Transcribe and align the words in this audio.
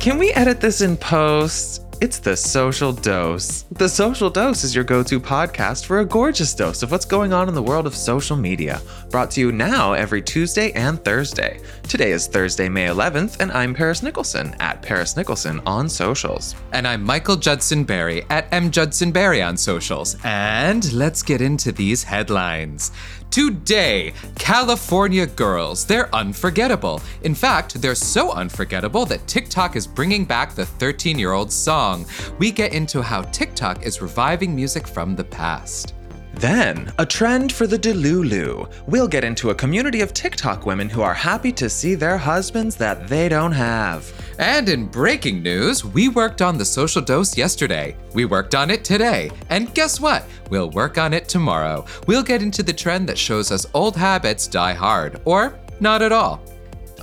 Can 0.00 0.16
we 0.16 0.32
edit 0.32 0.62
this 0.62 0.80
in 0.80 0.96
post? 0.96 1.84
It's 2.00 2.18
the 2.18 2.34
Social 2.34 2.90
Dose. 2.90 3.66
The 3.72 3.86
Social 3.86 4.30
Dose 4.30 4.64
is 4.64 4.74
your 4.74 4.82
go 4.82 5.02
to 5.02 5.20
podcast 5.20 5.84
for 5.84 5.98
a 5.98 6.06
gorgeous 6.06 6.54
dose 6.54 6.82
of 6.82 6.90
what's 6.90 7.04
going 7.04 7.34
on 7.34 7.48
in 7.48 7.54
the 7.54 7.62
world 7.62 7.86
of 7.86 7.94
social 7.94 8.34
media. 8.34 8.80
Brought 9.10 9.30
to 9.32 9.40
you 9.42 9.52
now 9.52 9.92
every 9.92 10.22
Tuesday 10.22 10.72
and 10.72 11.04
Thursday. 11.04 11.60
Today 11.82 12.12
is 12.12 12.26
Thursday, 12.26 12.70
May 12.70 12.86
11th, 12.86 13.40
and 13.40 13.52
I'm 13.52 13.74
Paris 13.74 14.02
Nicholson 14.02 14.56
at 14.58 14.80
Paris 14.80 15.18
Nicholson 15.18 15.60
on 15.66 15.90
socials. 15.90 16.54
And 16.72 16.88
I'm 16.88 17.02
Michael 17.02 17.36
Judson 17.36 17.84
Berry 17.84 18.24
at 18.30 18.50
M 18.50 18.70
Judson 18.70 19.12
Berry 19.12 19.42
on 19.42 19.58
socials. 19.58 20.16
And 20.24 20.90
let's 20.94 21.22
get 21.22 21.42
into 21.42 21.72
these 21.72 22.02
headlines. 22.02 22.90
Today, 23.30 24.12
California 24.34 25.24
girls, 25.24 25.86
they're 25.86 26.12
unforgettable. 26.12 27.00
In 27.22 27.32
fact, 27.32 27.80
they're 27.80 27.94
so 27.94 28.32
unforgettable 28.32 29.06
that 29.06 29.24
TikTok 29.28 29.76
is 29.76 29.86
bringing 29.86 30.24
back 30.24 30.56
the 30.56 30.66
13 30.66 31.16
year 31.16 31.30
old 31.30 31.52
song. 31.52 32.06
We 32.40 32.50
get 32.50 32.74
into 32.74 33.00
how 33.00 33.22
TikTok 33.22 33.86
is 33.86 34.02
reviving 34.02 34.52
music 34.52 34.84
from 34.84 35.14
the 35.14 35.22
past. 35.22 35.94
Then, 36.40 36.90
a 36.98 37.04
trend 37.04 37.52
for 37.52 37.66
the 37.66 37.78
Delulu. 37.78 38.72
We'll 38.86 39.06
get 39.06 39.24
into 39.24 39.50
a 39.50 39.54
community 39.54 40.00
of 40.00 40.14
TikTok 40.14 40.64
women 40.64 40.88
who 40.88 41.02
are 41.02 41.12
happy 41.12 41.52
to 41.52 41.68
see 41.68 41.94
their 41.94 42.16
husbands 42.16 42.76
that 42.76 43.08
they 43.08 43.28
don't 43.28 43.52
have. 43.52 44.10
And 44.38 44.70
in 44.70 44.86
breaking 44.86 45.42
news, 45.42 45.84
we 45.84 46.08
worked 46.08 46.40
on 46.40 46.56
the 46.56 46.64
social 46.64 47.02
dose 47.02 47.36
yesterday. 47.36 47.94
We 48.14 48.24
worked 48.24 48.54
on 48.54 48.70
it 48.70 48.84
today. 48.84 49.30
And 49.50 49.74
guess 49.74 50.00
what? 50.00 50.24
We'll 50.48 50.70
work 50.70 50.96
on 50.96 51.12
it 51.12 51.28
tomorrow. 51.28 51.84
We'll 52.06 52.22
get 52.22 52.40
into 52.40 52.62
the 52.62 52.72
trend 52.72 53.06
that 53.10 53.18
shows 53.18 53.50
us 53.50 53.66
old 53.74 53.94
habits 53.94 54.46
die 54.46 54.72
hard, 54.72 55.20
or 55.26 55.58
not 55.78 56.00
at 56.00 56.10
all. 56.10 56.42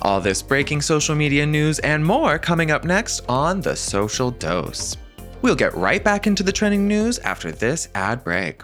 All 0.01 0.19
this 0.19 0.41
breaking 0.41 0.81
social 0.81 1.13
media 1.13 1.45
news 1.45 1.77
and 1.79 2.03
more 2.03 2.39
coming 2.39 2.71
up 2.71 2.85
next 2.85 3.19
on 3.29 3.61
The 3.61 3.75
Social 3.75 4.31
Dose. 4.31 4.97
We'll 5.43 5.55
get 5.55 5.75
right 5.75 6.03
back 6.03 6.25
into 6.25 6.41
the 6.41 6.51
trending 6.51 6.87
news 6.87 7.19
after 7.19 7.51
this 7.51 7.89
ad 7.93 8.23
break. 8.23 8.63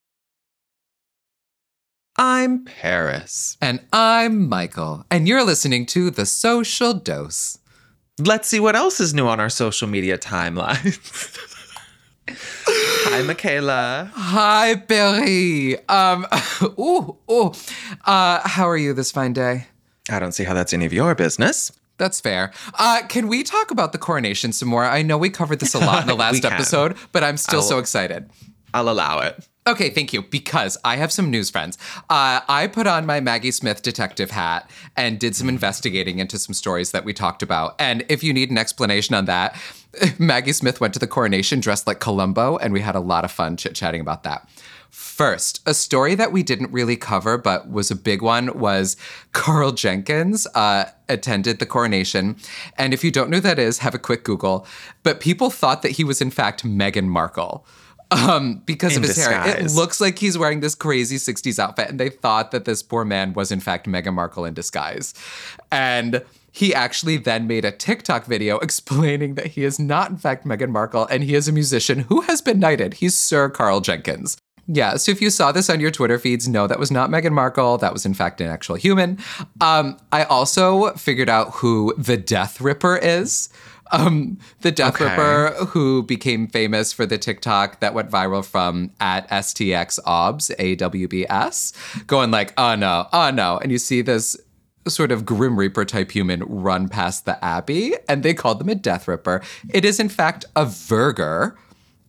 I'm 2.17 2.65
Paris. 2.65 3.57
And 3.61 3.79
I'm 3.93 4.49
Michael, 4.49 5.05
and 5.09 5.27
you're 5.27 5.45
listening 5.45 5.85
to 5.87 6.11
The 6.11 6.25
Social 6.25 6.93
Dose. 6.93 7.57
Let's 8.19 8.49
see 8.49 8.59
what 8.59 8.75
else 8.75 8.99
is 8.99 9.13
new 9.13 9.27
on 9.27 9.39
our 9.39 9.49
social 9.49 9.87
media 9.87 10.17
timeline. 10.17 10.97
Hi, 12.29 13.21
Michaela. 13.23 14.11
Hi, 14.13 14.75
Barry. 14.75 15.87
Um, 15.87 16.27
ooh, 16.77 17.17
ooh. 17.31 17.53
Uh, 18.05 18.47
how 18.47 18.67
are 18.69 18.77
you 18.77 18.93
this 18.93 19.11
fine 19.11 19.33
day? 19.33 19.67
I 20.09 20.19
don't 20.19 20.33
see 20.33 20.43
how 20.43 20.53
that's 20.53 20.73
any 20.73 20.85
of 20.85 20.93
your 20.93 21.15
business. 21.15 21.71
That's 21.97 22.19
fair. 22.19 22.51
Uh, 22.77 23.03
can 23.07 23.27
we 23.27 23.43
talk 23.43 23.71
about 23.71 23.93
the 23.93 23.97
coronation 23.97 24.51
some 24.51 24.67
more? 24.67 24.83
I 24.83 25.01
know 25.01 25.17
we 25.17 25.29
covered 25.29 25.59
this 25.59 25.73
a 25.73 25.79
lot 25.79 26.01
in 26.01 26.07
the 26.07 26.15
last 26.25 26.43
episode, 26.43 26.97
but 27.11 27.23
I'm 27.23 27.37
still 27.37 27.61
I'll, 27.61 27.65
so 27.65 27.79
excited. 27.79 28.29
I'll 28.73 28.89
allow 28.89 29.19
it. 29.19 29.47
Okay, 29.67 29.91
thank 29.91 30.11
you. 30.11 30.23
Because 30.23 30.75
I 30.83 30.95
have 30.95 31.11
some 31.11 31.29
news, 31.29 31.51
friends. 31.51 31.77
Uh, 32.09 32.41
I 32.47 32.67
put 32.67 32.87
on 32.87 33.05
my 33.05 33.19
Maggie 33.19 33.51
Smith 33.51 33.83
detective 33.83 34.31
hat 34.31 34.67
and 34.97 35.19
did 35.19 35.35
some 35.35 35.47
investigating 35.47 36.17
into 36.17 36.39
some 36.39 36.53
stories 36.53 36.91
that 36.91 37.05
we 37.05 37.13
talked 37.13 37.43
about. 37.43 37.75
And 37.77 38.03
if 38.09 38.23
you 38.23 38.33
need 38.33 38.49
an 38.49 38.57
explanation 38.57 39.13
on 39.13 39.25
that, 39.25 39.55
Maggie 40.17 40.53
Smith 40.53 40.81
went 40.81 40.95
to 40.95 40.99
the 40.99 41.05
coronation 41.05 41.59
dressed 41.59 41.85
like 41.85 41.99
Columbo, 41.99 42.57
and 42.57 42.73
we 42.73 42.81
had 42.81 42.95
a 42.95 42.99
lot 42.99 43.23
of 43.23 43.31
fun 43.31 43.55
chit 43.55 43.75
chatting 43.75 44.01
about 44.01 44.23
that. 44.23 44.49
First, 44.89 45.61
a 45.67 45.73
story 45.75 46.15
that 46.15 46.31
we 46.31 46.41
didn't 46.41 46.71
really 46.71 46.97
cover 46.97 47.37
but 47.37 47.69
was 47.69 47.91
a 47.91 47.95
big 47.95 48.21
one 48.21 48.57
was 48.57 48.97
Karl 49.31 49.71
Jenkins 49.71 50.47
uh, 50.55 50.85
attended 51.07 51.59
the 51.59 51.65
coronation. 51.65 52.35
And 52.77 52.93
if 52.93 53.03
you 53.03 53.11
don't 53.11 53.29
know 53.29 53.37
who 53.37 53.41
that 53.41 53.59
is, 53.59 53.77
have 53.77 53.95
a 53.95 53.99
quick 53.99 54.23
Google. 54.23 54.65
But 55.03 55.21
people 55.21 55.49
thought 55.49 55.81
that 55.83 55.91
he 55.91 56.03
was, 56.03 56.19
in 56.19 56.31
fact, 56.31 56.65
Meghan 56.65 57.05
Markle 57.05 57.65
um, 58.11 58.61
because 58.65 58.95
in 58.95 59.03
of 59.03 59.07
his 59.07 59.15
disguise. 59.15 59.53
hair. 59.53 59.65
It 59.65 59.71
looks 59.71 60.01
like 60.01 60.19
he's 60.19 60.37
wearing 60.37 60.59
this 60.59 60.75
crazy 60.75 61.17
60s 61.17 61.59
outfit, 61.59 61.89
and 61.89 61.99
they 61.99 62.09
thought 62.09 62.51
that 62.51 62.65
this 62.65 62.83
poor 62.83 63.05
man 63.05 63.33
was, 63.33 63.51
in 63.51 63.59
fact, 63.59 63.87
Meghan 63.87 64.13
Markle 64.13 64.45
in 64.45 64.53
disguise. 64.53 65.13
And 65.71 66.23
he 66.51 66.73
actually 66.73 67.17
then 67.17 67.47
made 67.47 67.63
a 67.63 67.71
TikTok 67.71 68.25
video 68.25 68.57
explaining 68.59 69.35
that 69.35 69.47
he 69.47 69.63
is 69.63 69.79
not, 69.79 70.11
in 70.11 70.17
fact, 70.17 70.45
Meghan 70.45 70.69
Markle, 70.69 71.07
and 71.07 71.23
he 71.23 71.35
is 71.35 71.47
a 71.47 71.51
musician 71.51 71.99
who 71.99 72.21
has 72.21 72.41
been 72.41 72.59
knighted. 72.59 72.95
He's 72.95 73.17
Sir 73.17 73.49
Karl 73.49 73.81
Jenkins. 73.81 74.37
Yeah, 74.67 74.95
so 74.95 75.11
if 75.11 75.21
you 75.21 75.29
saw 75.29 75.51
this 75.51 75.69
on 75.69 75.79
your 75.79 75.91
Twitter 75.91 76.19
feeds, 76.19 76.47
no, 76.47 76.67
that 76.67 76.79
was 76.79 76.91
not 76.91 77.09
Meghan 77.09 77.31
Markle. 77.31 77.77
That 77.79 77.91
was, 77.91 78.05
in 78.05 78.13
fact, 78.13 78.39
an 78.41 78.47
actual 78.47 78.75
human. 78.75 79.17
Um, 79.59 79.97
I 80.11 80.23
also 80.23 80.91
figured 80.93 81.29
out 81.29 81.55
who 81.55 81.93
the 81.97 82.15
Death 82.15 82.61
Ripper 82.61 82.97
is. 82.97 83.49
Um, 83.91 84.37
the 84.61 84.71
Death 84.71 84.95
okay. 84.95 85.09
Ripper, 85.09 85.65
who 85.65 86.03
became 86.03 86.47
famous 86.47 86.93
for 86.93 87.05
the 87.05 87.17
TikTok 87.17 87.81
that 87.81 87.93
went 87.93 88.09
viral 88.09 88.45
from 88.45 88.91
at 88.99 89.29
STX 89.29 89.99
OBS, 90.05 90.49
AWBS, 90.57 92.07
going 92.07 92.31
like, 92.31 92.53
oh 92.57 92.75
no, 92.75 93.07
oh 93.11 93.31
no. 93.31 93.57
And 93.57 93.71
you 93.71 93.77
see 93.77 94.01
this 94.01 94.37
sort 94.87 95.11
of 95.11 95.25
Grim 95.25 95.57
Reaper 95.57 95.85
type 95.85 96.11
human 96.11 96.43
run 96.43 96.89
past 96.89 97.25
the 97.25 97.43
Abbey, 97.43 97.93
and 98.07 98.23
they 98.23 98.33
called 98.33 98.59
them 98.59 98.69
a 98.69 98.75
Death 98.75 99.07
Ripper. 99.07 99.41
It 99.69 99.85
is, 99.85 99.99
in 99.99 100.09
fact, 100.09 100.45
a 100.55 100.65
Verger. 100.65 101.55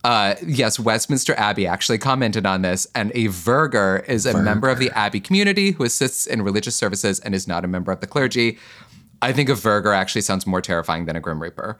Uh, 0.04 0.34
yes, 0.44 0.80
Westminster 0.80 1.34
Abbey 1.34 1.66
actually 1.66 1.98
commented 1.98 2.44
on 2.44 2.62
this, 2.62 2.86
and 2.94 3.12
a 3.14 3.26
Verger 3.26 4.04
is 4.08 4.26
a 4.26 4.32
Verger. 4.32 4.42
member 4.42 4.68
of 4.68 4.78
the 4.78 4.90
Abbey 4.90 5.20
community 5.20 5.72
who 5.72 5.84
assists 5.84 6.26
in 6.26 6.42
religious 6.42 6.74
services 6.74 7.20
and 7.20 7.34
is 7.34 7.46
not 7.46 7.64
a 7.64 7.68
member 7.68 7.92
of 7.92 8.00
the 8.00 8.06
clergy. 8.06 8.58
I 9.22 9.32
think 9.32 9.48
a 9.48 9.54
Verger 9.54 9.94
actually 9.94 10.22
sounds 10.22 10.46
more 10.46 10.60
terrifying 10.60 11.06
than 11.06 11.16
a 11.16 11.20
Grim 11.20 11.40
Reaper. 11.40 11.78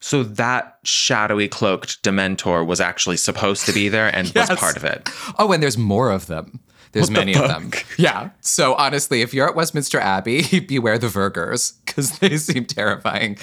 So 0.00 0.22
that 0.22 0.78
shadowy 0.84 1.48
cloaked 1.48 2.02
Dementor 2.02 2.66
was 2.66 2.80
actually 2.80 3.16
supposed 3.16 3.64
to 3.66 3.72
be 3.72 3.88
there 3.88 4.14
and 4.14 4.32
yes. 4.34 4.50
was 4.50 4.58
part 4.58 4.76
of 4.76 4.84
it. 4.84 5.08
Oh, 5.38 5.50
and 5.52 5.62
there's 5.62 5.78
more 5.78 6.10
of 6.10 6.26
them. 6.26 6.60
There's 6.92 7.10
what 7.10 7.18
many 7.18 7.32
the 7.32 7.44
of 7.44 7.48
them. 7.48 7.70
Yeah. 7.98 8.30
So 8.40 8.74
honestly, 8.74 9.22
if 9.22 9.34
you're 9.34 9.48
at 9.48 9.56
Westminster 9.56 9.98
Abbey, 9.98 10.60
beware 10.68 10.98
the 10.98 11.08
Vergers 11.08 11.72
because 11.84 12.18
they 12.18 12.36
seem 12.36 12.66
terrifying. 12.66 13.38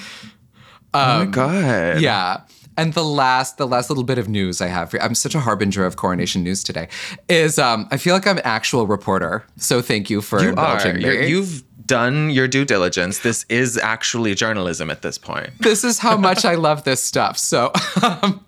Um, 0.93 1.03
oh 1.03 1.17
my 1.17 1.21
um, 1.21 1.31
god. 1.31 2.01
Yeah. 2.01 2.41
And 2.77 2.93
the 2.93 3.03
last, 3.03 3.57
the 3.57 3.67
last 3.67 3.89
little 3.89 4.03
bit 4.03 4.17
of 4.17 4.27
news 4.27 4.61
I 4.61 4.67
have 4.67 4.89
for 4.89 4.97
you, 4.97 5.03
I'm 5.03 5.13
such 5.13 5.35
a 5.35 5.39
harbinger 5.39 5.85
of 5.85 5.95
coronation 5.95 6.43
news 6.43 6.63
today, 6.63 6.87
is 7.29 7.59
um, 7.59 7.87
I 7.91 7.97
feel 7.97 8.15
like 8.15 8.25
I'm 8.25 8.37
an 8.37 8.45
actual 8.45 8.87
reporter. 8.87 9.45
So 9.57 9.81
thank 9.81 10.09
you 10.09 10.21
for 10.21 10.41
you 10.41 10.49
indulging 10.49 10.95
are. 10.95 10.99
me. 10.99 11.27
You've 11.27 11.63
done 11.85 12.29
your 12.29 12.47
due 12.47 12.65
diligence. 12.65 13.19
This 13.19 13.45
is 13.49 13.77
actually 13.77 14.35
journalism 14.35 14.89
at 14.89 15.01
this 15.01 15.17
point. 15.17 15.49
This 15.59 15.83
is 15.83 15.99
how 15.99 16.17
much 16.17 16.45
I 16.45 16.55
love 16.55 16.83
this 16.83 17.03
stuff. 17.03 17.37
So, 17.37 17.71
um, 18.01 18.43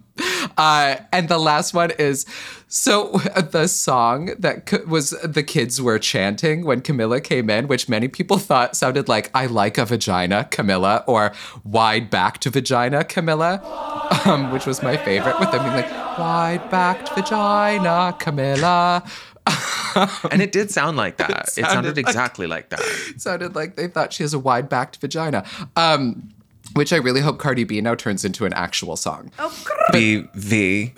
uh, 0.57 0.97
and 1.11 1.27
the 1.27 1.37
last 1.37 1.73
one 1.73 1.91
is 1.91 2.25
so 2.67 3.19
the 3.35 3.67
song 3.67 4.31
that 4.39 4.87
was 4.87 5.11
the 5.23 5.43
kids 5.43 5.81
were 5.81 5.99
chanting 5.99 6.65
when 6.65 6.81
Camilla 6.81 7.21
came 7.21 7.49
in, 7.49 7.67
which 7.67 7.87
many 7.89 8.07
people 8.07 8.37
thought 8.37 8.75
sounded 8.75 9.07
like 9.07 9.29
"I 9.33 9.45
like 9.45 9.77
a 9.77 9.85
vagina, 9.85 10.45
Camilla" 10.51 11.03
or 11.07 11.33
"Wide 11.63 12.09
backed 12.09 12.45
vagina, 12.45 13.03
Camilla," 13.03 13.61
um, 14.25 14.51
which 14.51 14.65
was 14.65 14.81
my 14.81 14.97
favorite. 14.97 15.39
With 15.39 15.51
them 15.51 15.63
being 15.63 15.75
like 15.75 16.17
"Wide 16.17 16.69
backed 16.69 17.09
vagina, 17.09 18.15
Camilla." 18.19 19.03
and 20.31 20.41
it 20.41 20.51
did 20.51 20.71
sound 20.71 20.97
like 20.97 21.17
that. 21.17 21.29
It 21.29 21.49
sounded, 21.49 21.69
it 21.69 21.71
sounded 21.71 21.97
exactly 21.97 22.47
like, 22.47 22.71
like, 22.71 22.81
that. 22.81 23.09
It 23.09 23.21
sounded 23.21 23.55
like 23.55 23.75
they 23.75 23.87
thought 23.87 24.13
she 24.13 24.23
has 24.23 24.33
a 24.33 24.39
wide 24.39 24.69
backed 24.69 24.97
vagina. 24.97 25.45
Um, 25.75 26.31
which 26.73 26.91
I 26.91 26.97
really 26.97 27.21
hope 27.21 27.37
Cardi 27.37 27.63
B 27.63 27.79
now 27.79 27.95
turns 27.95 28.25
into 28.25 28.45
an 28.45 28.53
actual 28.53 28.95
song. 28.95 29.31
Oh, 29.39 29.55
B 29.91 30.27
V 30.33 30.93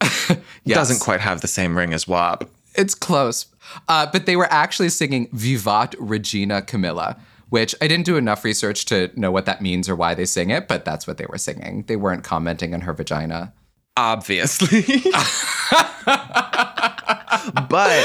yes. 0.00 0.38
doesn't 0.66 1.00
quite 1.00 1.20
have 1.20 1.40
the 1.40 1.48
same 1.48 1.76
ring 1.76 1.94
as 1.94 2.06
WAP. 2.08 2.50
It's 2.74 2.94
close. 2.94 3.46
Uh, 3.88 4.06
but 4.06 4.26
they 4.26 4.36
were 4.36 4.52
actually 4.52 4.88
singing 4.88 5.28
Vivat 5.32 5.94
Regina 5.98 6.60
Camilla, 6.62 7.16
which 7.48 7.74
I 7.80 7.88
didn't 7.88 8.04
do 8.04 8.16
enough 8.16 8.44
research 8.44 8.84
to 8.86 9.10
know 9.14 9.30
what 9.30 9.46
that 9.46 9.62
means 9.62 9.88
or 9.88 9.96
why 9.96 10.14
they 10.14 10.26
sing 10.26 10.50
it, 10.50 10.68
but 10.68 10.84
that's 10.84 11.06
what 11.06 11.16
they 11.16 11.26
were 11.26 11.38
singing. 11.38 11.84
They 11.86 11.96
weren't 11.96 12.24
commenting 12.24 12.74
on 12.74 12.82
her 12.82 12.92
vagina. 12.92 13.52
Obviously. 13.96 14.84
But 17.68 18.04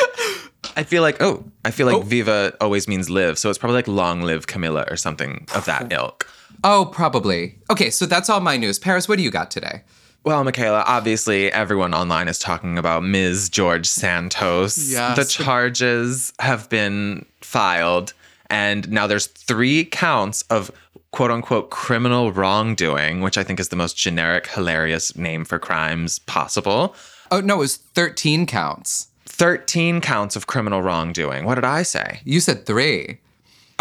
I 0.76 0.84
feel 0.84 1.02
like 1.02 1.22
oh, 1.22 1.44
I 1.66 1.72
feel 1.72 1.88
like 1.88 1.98
oh. 1.98 2.02
Viva 2.02 2.54
always 2.62 2.88
means 2.88 3.10
live, 3.10 3.38
so 3.38 3.50
it's 3.50 3.60
probably 3.60 3.76
like 3.76 3.88
long 3.88 4.22
live 4.22 4.48
Camilla 4.48 4.86
or 4.90 4.98
something 4.98 5.48
of 5.56 5.66
that 5.66 5.92
oh. 5.92 6.04
ilk. 6.04 6.28
Oh, 6.64 6.90
probably. 6.92 7.58
Okay, 7.70 7.90
so 7.90 8.06
that's 8.06 8.30
all 8.30 8.42
my 8.42 8.58
news. 8.58 8.80
Paris, 8.80 9.08
what 9.08 9.18
do 9.18 9.24
you 9.24 9.32
got 9.32 9.50
today? 9.50 9.84
Well, 10.26 10.44
Michaela, 10.44 10.84
obviously 10.86 11.52
everyone 11.52 11.94
online 11.94 12.28
is 12.28 12.38
talking 12.38 12.78
about 12.78 13.04
Ms. 13.04 13.48
George 13.48 13.88
Santos. 13.88 14.78
Yes. 14.92 15.16
The 15.16 15.24
charges 15.24 16.34
have 16.40 16.70
been 16.70 17.26
filed, 17.40 18.14
and 18.50 18.90
now 18.92 19.08
there's 19.08 19.28
three 19.28 19.86
counts 19.86 20.42
of 20.50 20.72
quote 21.12 21.32
unquote 21.32 21.70
criminal 21.70 22.32
wrongdoing, 22.32 23.22
which 23.22 23.38
I 23.38 23.44
think 23.44 23.60
is 23.60 23.70
the 23.70 23.76
most 23.76 23.96
generic, 23.96 24.48
hilarious 24.48 25.16
name 25.16 25.46
for 25.46 25.58
crimes 25.58 26.20
possible. 26.20 26.96
Oh, 27.32 27.42
no, 27.42 27.56
it 27.56 27.60
was 27.60 27.78
13 27.78 28.46
counts. 28.46 29.08
13 29.40 30.02
counts 30.02 30.36
of 30.36 30.48
criminal 30.48 30.82
wrongdoing. 30.82 31.46
What 31.46 31.56
did 31.56 31.64
I 31.64 31.84
say? 31.84 32.20
You 32.26 32.42
said 32.42 32.66
three. 32.66 33.20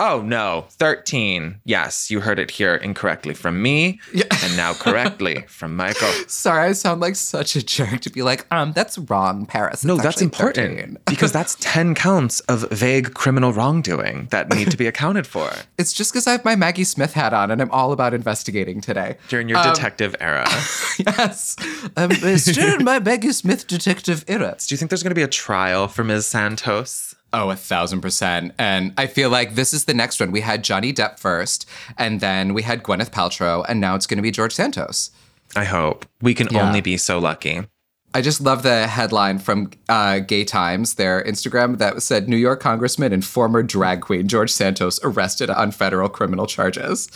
Oh, 0.00 0.22
no, 0.22 0.66
13. 0.70 1.60
Yes, 1.64 2.08
you 2.08 2.20
heard 2.20 2.38
it 2.38 2.52
here 2.52 2.76
incorrectly 2.76 3.34
from 3.34 3.60
me, 3.60 3.98
and 4.42 4.56
now 4.56 4.72
correctly 4.72 5.44
from 5.48 5.74
Michael. 5.74 6.08
Sorry, 6.28 6.68
I 6.68 6.72
sound 6.72 7.00
like 7.00 7.16
such 7.16 7.56
a 7.56 7.64
jerk 7.64 8.00
to 8.02 8.10
be 8.10 8.22
like, 8.22 8.46
um, 8.52 8.72
that's 8.72 8.96
wrong, 8.98 9.44
Paris. 9.44 9.84
No, 9.84 9.96
that's 9.96 10.22
important 10.22 11.04
because 11.06 11.32
that's 11.32 11.56
10 11.60 11.96
counts 11.96 12.38
of 12.40 12.70
vague 12.70 13.14
criminal 13.14 13.52
wrongdoing 13.52 14.28
that 14.30 14.54
need 14.54 14.70
to 14.70 14.76
be 14.76 14.86
accounted 14.86 15.26
for 15.26 15.50
It's 15.78 15.92
just 15.92 16.12
because 16.12 16.26
I 16.26 16.32
have 16.32 16.44
my 16.44 16.54
Maggie 16.54 16.84
Smith 16.84 17.14
hat 17.14 17.32
on 17.32 17.50
and 17.50 17.60
I'm 17.60 17.70
all 17.70 17.92
about 17.92 18.14
investigating 18.14 18.80
today. 18.80 19.16
during 19.28 19.48
your 19.48 19.62
detective 19.62 20.14
era. 20.20 20.46
Yes. 20.98 21.56
Um, 21.96 22.12
still 22.36 22.74
in 22.78 22.84
my 22.84 22.98
Maggie 23.00 23.32
Smith 23.32 23.66
detective 23.66 24.24
era. 24.28 24.56
Do 24.58 24.72
you 24.72 24.76
think 24.76 24.90
there's 24.90 25.02
going 25.02 25.10
to 25.10 25.14
be 25.14 25.22
a 25.22 25.28
trial 25.28 25.88
for 25.88 26.04
Ms. 26.04 26.26
Santos? 26.26 27.07
Oh, 27.32 27.50
a 27.50 27.56
thousand 27.56 28.00
percent. 28.00 28.54
And 28.58 28.92
I 28.96 29.06
feel 29.06 29.28
like 29.30 29.54
this 29.54 29.74
is 29.74 29.84
the 29.84 29.94
next 29.94 30.18
one. 30.20 30.30
We 30.32 30.40
had 30.40 30.64
Johnny 30.64 30.92
Depp 30.92 31.18
first, 31.18 31.68
and 31.98 32.20
then 32.20 32.54
we 32.54 32.62
had 32.62 32.82
Gwyneth 32.82 33.10
Paltrow, 33.10 33.64
and 33.68 33.80
now 33.80 33.94
it's 33.94 34.06
going 34.06 34.16
to 34.16 34.22
be 34.22 34.30
George 34.30 34.54
Santos. 34.54 35.10
I 35.54 35.64
hope. 35.64 36.06
We 36.22 36.34
can 36.34 36.48
Yeah. 36.50 36.66
only 36.66 36.80
be 36.80 36.96
so 36.96 37.18
lucky. 37.18 37.62
I 38.14 38.22
just 38.22 38.40
love 38.40 38.62
the 38.62 38.86
headline 38.86 39.38
from 39.38 39.70
uh, 39.88 40.20
Gay 40.20 40.44
Times, 40.44 40.94
their 40.94 41.22
Instagram, 41.24 41.76
that 41.78 42.02
said 42.02 42.26
New 42.28 42.38
York 42.38 42.60
Congressman 42.60 43.12
and 43.12 43.22
former 43.24 43.62
drag 43.62 44.00
queen 44.00 44.26
George 44.28 44.50
Santos 44.50 44.98
arrested 45.04 45.50
on 45.50 45.70
federal 45.70 46.08
criminal 46.08 46.46
charges. 46.46 47.08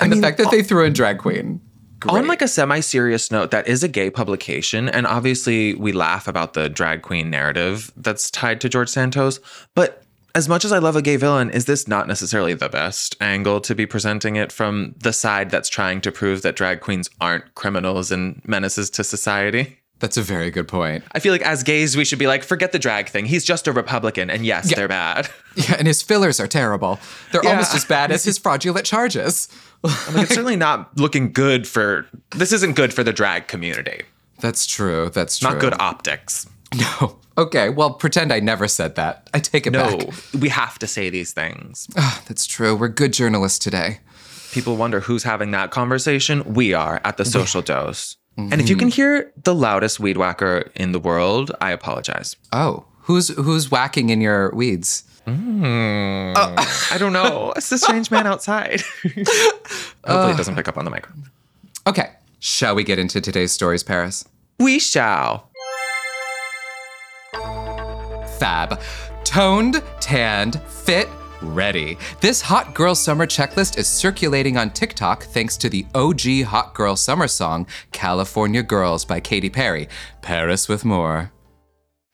And 0.00 0.10
the 0.12 0.16
fact 0.20 0.38
that 0.38 0.50
they 0.50 0.62
threw 0.64 0.84
in 0.84 0.92
drag 0.92 1.18
queen. 1.18 1.60
On 2.08 2.26
like 2.26 2.42
a 2.42 2.48
semi-serious 2.48 3.30
note, 3.30 3.50
that 3.50 3.66
is 3.66 3.82
a 3.82 3.88
gay 3.88 4.10
publication, 4.10 4.88
and 4.88 5.06
obviously 5.06 5.74
we 5.74 5.92
laugh 5.92 6.28
about 6.28 6.54
the 6.54 6.68
drag 6.68 7.02
queen 7.02 7.30
narrative 7.30 7.92
that's 7.96 8.30
tied 8.30 8.60
to 8.60 8.68
George 8.68 8.88
Santos. 8.88 9.40
But 9.74 10.02
as 10.34 10.48
much 10.48 10.64
as 10.64 10.72
I 10.72 10.78
love 10.78 10.96
a 10.96 11.02
gay 11.02 11.16
villain, 11.16 11.50
is 11.50 11.66
this 11.66 11.86
not 11.86 12.08
necessarily 12.08 12.54
the 12.54 12.68
best 12.68 13.16
angle 13.20 13.60
to 13.60 13.74
be 13.74 13.86
presenting 13.86 14.36
it 14.36 14.50
from 14.50 14.94
the 14.98 15.12
side 15.12 15.50
that's 15.50 15.68
trying 15.68 16.00
to 16.02 16.12
prove 16.12 16.42
that 16.42 16.56
drag 16.56 16.80
queens 16.80 17.08
aren't 17.20 17.54
criminals 17.54 18.10
and 18.10 18.42
menaces 18.44 18.90
to 18.90 19.04
society? 19.04 19.78
That's 20.00 20.16
a 20.16 20.22
very 20.22 20.50
good 20.50 20.68
point. 20.68 21.04
I 21.12 21.18
feel 21.20 21.32
like 21.32 21.42
as 21.42 21.62
gays, 21.62 21.96
we 21.96 22.04
should 22.04 22.18
be 22.18 22.26
like, 22.26 22.42
forget 22.42 22.72
the 22.72 22.78
drag 22.78 23.08
thing. 23.08 23.24
He's 23.26 23.44
just 23.44 23.66
a 23.68 23.72
Republican, 23.72 24.28
and 24.28 24.44
yes, 24.44 24.74
they're 24.74 24.88
bad. 24.88 25.28
Yeah, 25.56 25.76
and 25.78 25.86
his 25.86 26.02
fillers 26.02 26.40
are 26.40 26.48
terrible. 26.48 26.98
They're 27.30 27.44
Yeah. 27.44 27.50
almost 27.50 27.76
as 27.76 27.84
bad 27.84 28.10
as 28.10 28.24
his 28.24 28.38
fraudulent 28.44 28.84
charges. 28.84 29.46
Like, 29.84 29.94
it's 30.24 30.30
certainly 30.34 30.56
not 30.56 30.98
looking 30.98 31.32
good 31.32 31.68
for. 31.68 32.06
This 32.34 32.50
isn't 32.52 32.74
good 32.74 32.92
for 32.92 33.04
the 33.04 33.12
drag 33.12 33.46
community. 33.46 34.02
That's 34.40 34.66
true. 34.66 35.10
That's 35.10 35.38
true. 35.38 35.50
Not 35.50 35.60
good 35.60 35.74
optics. 35.80 36.48
No. 37.00 37.20
Okay, 37.38 37.68
well, 37.68 37.94
pretend 37.94 38.32
I 38.32 38.40
never 38.40 38.66
said 38.66 38.96
that. 38.96 39.30
I 39.32 39.38
take 39.38 39.64
it 39.68 39.70
No, 39.70 39.96
back. 39.96 40.08
we 40.36 40.48
have 40.48 40.76
to 40.80 40.88
say 40.88 41.08
these 41.08 41.30
things. 41.32 41.86
Ah, 41.96 42.20
that's 42.26 42.46
true. 42.46 42.74
We're 42.74 42.88
good 42.88 43.12
journalists 43.12 43.60
today. 43.60 44.00
People 44.50 44.76
wonder 44.76 44.98
who's 44.98 45.22
having 45.22 45.52
that 45.52 45.70
conversation. 45.70 46.52
We 46.52 46.74
are 46.74 47.00
at 47.04 47.16
the 47.16 47.24
social 47.24 47.62
dose. 47.62 48.16
And 48.36 48.60
if 48.60 48.68
you 48.68 48.76
can 48.76 48.88
mm-hmm. 48.88 48.96
hear 48.96 49.32
the 49.44 49.54
loudest 49.54 50.00
weed 50.00 50.16
whacker 50.16 50.70
in 50.74 50.92
the 50.92 50.98
world, 50.98 51.52
I 51.60 51.70
apologize. 51.70 52.36
Oh, 52.52 52.84
who's 53.02 53.28
who's 53.28 53.70
whacking 53.70 54.10
in 54.10 54.20
your 54.20 54.50
weeds? 54.54 55.04
Mm. 55.26 56.34
Oh. 56.36 56.88
I 56.90 56.98
don't 56.98 57.12
know. 57.12 57.52
It's 57.56 57.70
the 57.70 57.78
strange 57.78 58.10
man 58.10 58.26
outside. 58.26 58.80
Hopefully, 59.02 59.24
it 59.24 60.06
uh. 60.06 60.36
doesn't 60.36 60.56
pick 60.56 60.68
up 60.68 60.76
on 60.76 60.84
the 60.84 60.90
microphone. 60.90 61.30
Okay, 61.86 62.10
shall 62.40 62.74
we 62.74 62.82
get 62.82 62.98
into 62.98 63.20
today's 63.20 63.52
stories, 63.52 63.82
Paris? 63.82 64.26
We 64.58 64.78
shall. 64.78 65.50
Fab. 68.38 68.80
Toned, 69.24 69.82
tanned, 70.00 70.60
fit, 70.62 71.08
ready. 71.44 71.96
This 72.20 72.40
hot 72.40 72.74
girl 72.74 72.94
summer 72.94 73.26
checklist 73.26 73.78
is 73.78 73.86
circulating 73.86 74.56
on 74.56 74.70
TikTok 74.70 75.24
thanks 75.24 75.56
to 75.58 75.68
the 75.68 75.86
OG 75.94 76.44
hot 76.46 76.74
girl 76.74 76.96
summer 76.96 77.28
song, 77.28 77.66
California 77.92 78.62
Girls 78.62 79.04
by 79.04 79.20
Katy 79.20 79.50
Perry. 79.50 79.88
Paris 80.22 80.68
with 80.68 80.84
more. 80.84 81.30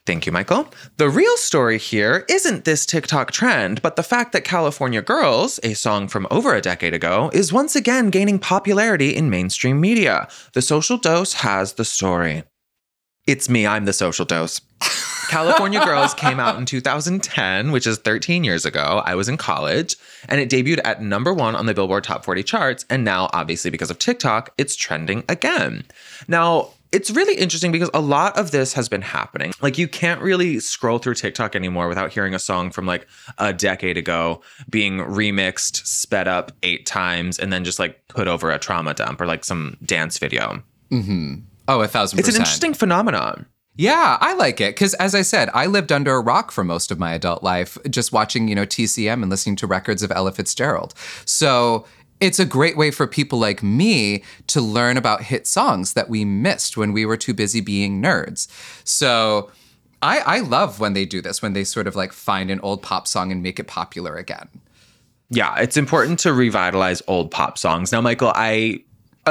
Thank 0.06 0.26
you, 0.26 0.32
Michael. 0.32 0.66
The 0.96 1.08
real 1.08 1.36
story 1.36 1.78
here 1.78 2.24
isn't 2.28 2.64
this 2.64 2.84
TikTok 2.84 3.30
trend, 3.30 3.80
but 3.82 3.96
the 3.96 4.02
fact 4.02 4.32
that 4.32 4.44
California 4.44 5.02
Girls, 5.02 5.60
a 5.62 5.74
song 5.74 6.08
from 6.08 6.26
over 6.30 6.54
a 6.54 6.60
decade 6.60 6.94
ago, 6.94 7.30
is 7.32 7.52
once 7.52 7.76
again 7.76 8.10
gaining 8.10 8.38
popularity 8.38 9.14
in 9.14 9.30
mainstream 9.30 9.80
media. 9.80 10.26
The 10.54 10.62
Social 10.62 10.96
Dose 10.96 11.34
has 11.34 11.74
the 11.74 11.84
story. 11.84 12.42
It's 13.30 13.48
me, 13.48 13.64
I'm 13.64 13.84
the 13.84 13.92
Social 13.92 14.24
Dose. 14.24 14.60
California 15.28 15.78
Girls 15.84 16.14
came 16.14 16.40
out 16.40 16.58
in 16.58 16.66
2010, 16.66 17.70
which 17.70 17.86
is 17.86 17.96
13 17.98 18.42
years 18.42 18.66
ago. 18.66 19.04
I 19.06 19.14
was 19.14 19.28
in 19.28 19.36
college, 19.36 19.94
and 20.28 20.40
it 20.40 20.50
debuted 20.50 20.80
at 20.82 21.00
number 21.00 21.32
one 21.32 21.54
on 21.54 21.66
the 21.66 21.72
Billboard 21.72 22.02
Top 22.02 22.24
40 22.24 22.42
charts. 22.42 22.84
And 22.90 23.04
now, 23.04 23.30
obviously, 23.32 23.70
because 23.70 23.88
of 23.88 24.00
TikTok, 24.00 24.52
it's 24.58 24.74
trending 24.74 25.22
again. 25.28 25.84
Now, 26.26 26.70
it's 26.90 27.08
really 27.12 27.36
interesting 27.36 27.70
because 27.70 27.88
a 27.94 28.00
lot 28.00 28.36
of 28.36 28.50
this 28.50 28.72
has 28.72 28.88
been 28.88 29.02
happening. 29.02 29.52
Like, 29.62 29.78
you 29.78 29.86
can't 29.86 30.20
really 30.20 30.58
scroll 30.58 30.98
through 30.98 31.14
TikTok 31.14 31.54
anymore 31.54 31.86
without 31.86 32.12
hearing 32.12 32.34
a 32.34 32.40
song 32.40 32.72
from 32.72 32.84
like 32.84 33.06
a 33.38 33.52
decade 33.52 33.96
ago 33.96 34.42
being 34.68 34.98
remixed, 34.98 35.86
sped 35.86 36.26
up 36.26 36.50
eight 36.64 36.84
times, 36.84 37.38
and 37.38 37.52
then 37.52 37.62
just 37.62 37.78
like 37.78 38.08
put 38.08 38.26
over 38.26 38.50
a 38.50 38.58
trauma 38.58 38.92
dump 38.92 39.20
or 39.20 39.26
like 39.26 39.44
some 39.44 39.76
dance 39.84 40.18
video. 40.18 40.64
Mm-hmm. 40.90 41.34
Oh, 41.70 41.80
a 41.80 41.88
thousand 41.88 42.16
percent. 42.16 42.28
It's 42.28 42.36
an 42.36 42.42
interesting 42.42 42.74
phenomenon. 42.74 43.46
Yeah, 43.76 44.18
I 44.20 44.34
like 44.34 44.60
it 44.60 44.74
because, 44.74 44.94
as 44.94 45.14
I 45.14 45.22
said, 45.22 45.48
I 45.54 45.66
lived 45.66 45.92
under 45.92 46.14
a 46.14 46.20
rock 46.20 46.50
for 46.50 46.64
most 46.64 46.90
of 46.90 46.98
my 46.98 47.14
adult 47.14 47.42
life, 47.42 47.78
just 47.88 48.12
watching, 48.12 48.48
you 48.48 48.54
know, 48.54 48.66
TCM 48.66 49.22
and 49.22 49.30
listening 49.30 49.56
to 49.56 49.66
records 49.66 50.02
of 50.02 50.10
Ella 50.10 50.32
Fitzgerald. 50.32 50.92
So 51.24 51.86
it's 52.20 52.38
a 52.38 52.44
great 52.44 52.76
way 52.76 52.90
for 52.90 53.06
people 53.06 53.38
like 53.38 53.62
me 53.62 54.22
to 54.48 54.60
learn 54.60 54.96
about 54.96 55.22
hit 55.22 55.46
songs 55.46 55.94
that 55.94 56.10
we 56.10 56.24
missed 56.24 56.76
when 56.76 56.92
we 56.92 57.06
were 57.06 57.16
too 57.16 57.32
busy 57.32 57.60
being 57.60 58.02
nerds. 58.02 58.48
So 58.84 59.50
I, 60.02 60.18
I 60.18 60.40
love 60.40 60.80
when 60.80 60.92
they 60.92 61.06
do 61.06 61.22
this, 61.22 61.40
when 61.40 61.52
they 61.52 61.64
sort 61.64 61.86
of 61.86 61.96
like 61.96 62.12
find 62.12 62.50
an 62.50 62.60
old 62.60 62.82
pop 62.82 63.06
song 63.06 63.32
and 63.32 63.42
make 63.42 63.58
it 63.58 63.68
popular 63.68 64.16
again. 64.16 64.48
Yeah, 65.30 65.58
it's 65.58 65.76
important 65.76 66.18
to 66.20 66.32
revitalize 66.32 67.02
old 67.06 67.30
pop 67.30 67.56
songs. 67.56 67.92
Now, 67.92 68.00
Michael, 68.00 68.32
I 68.34 68.82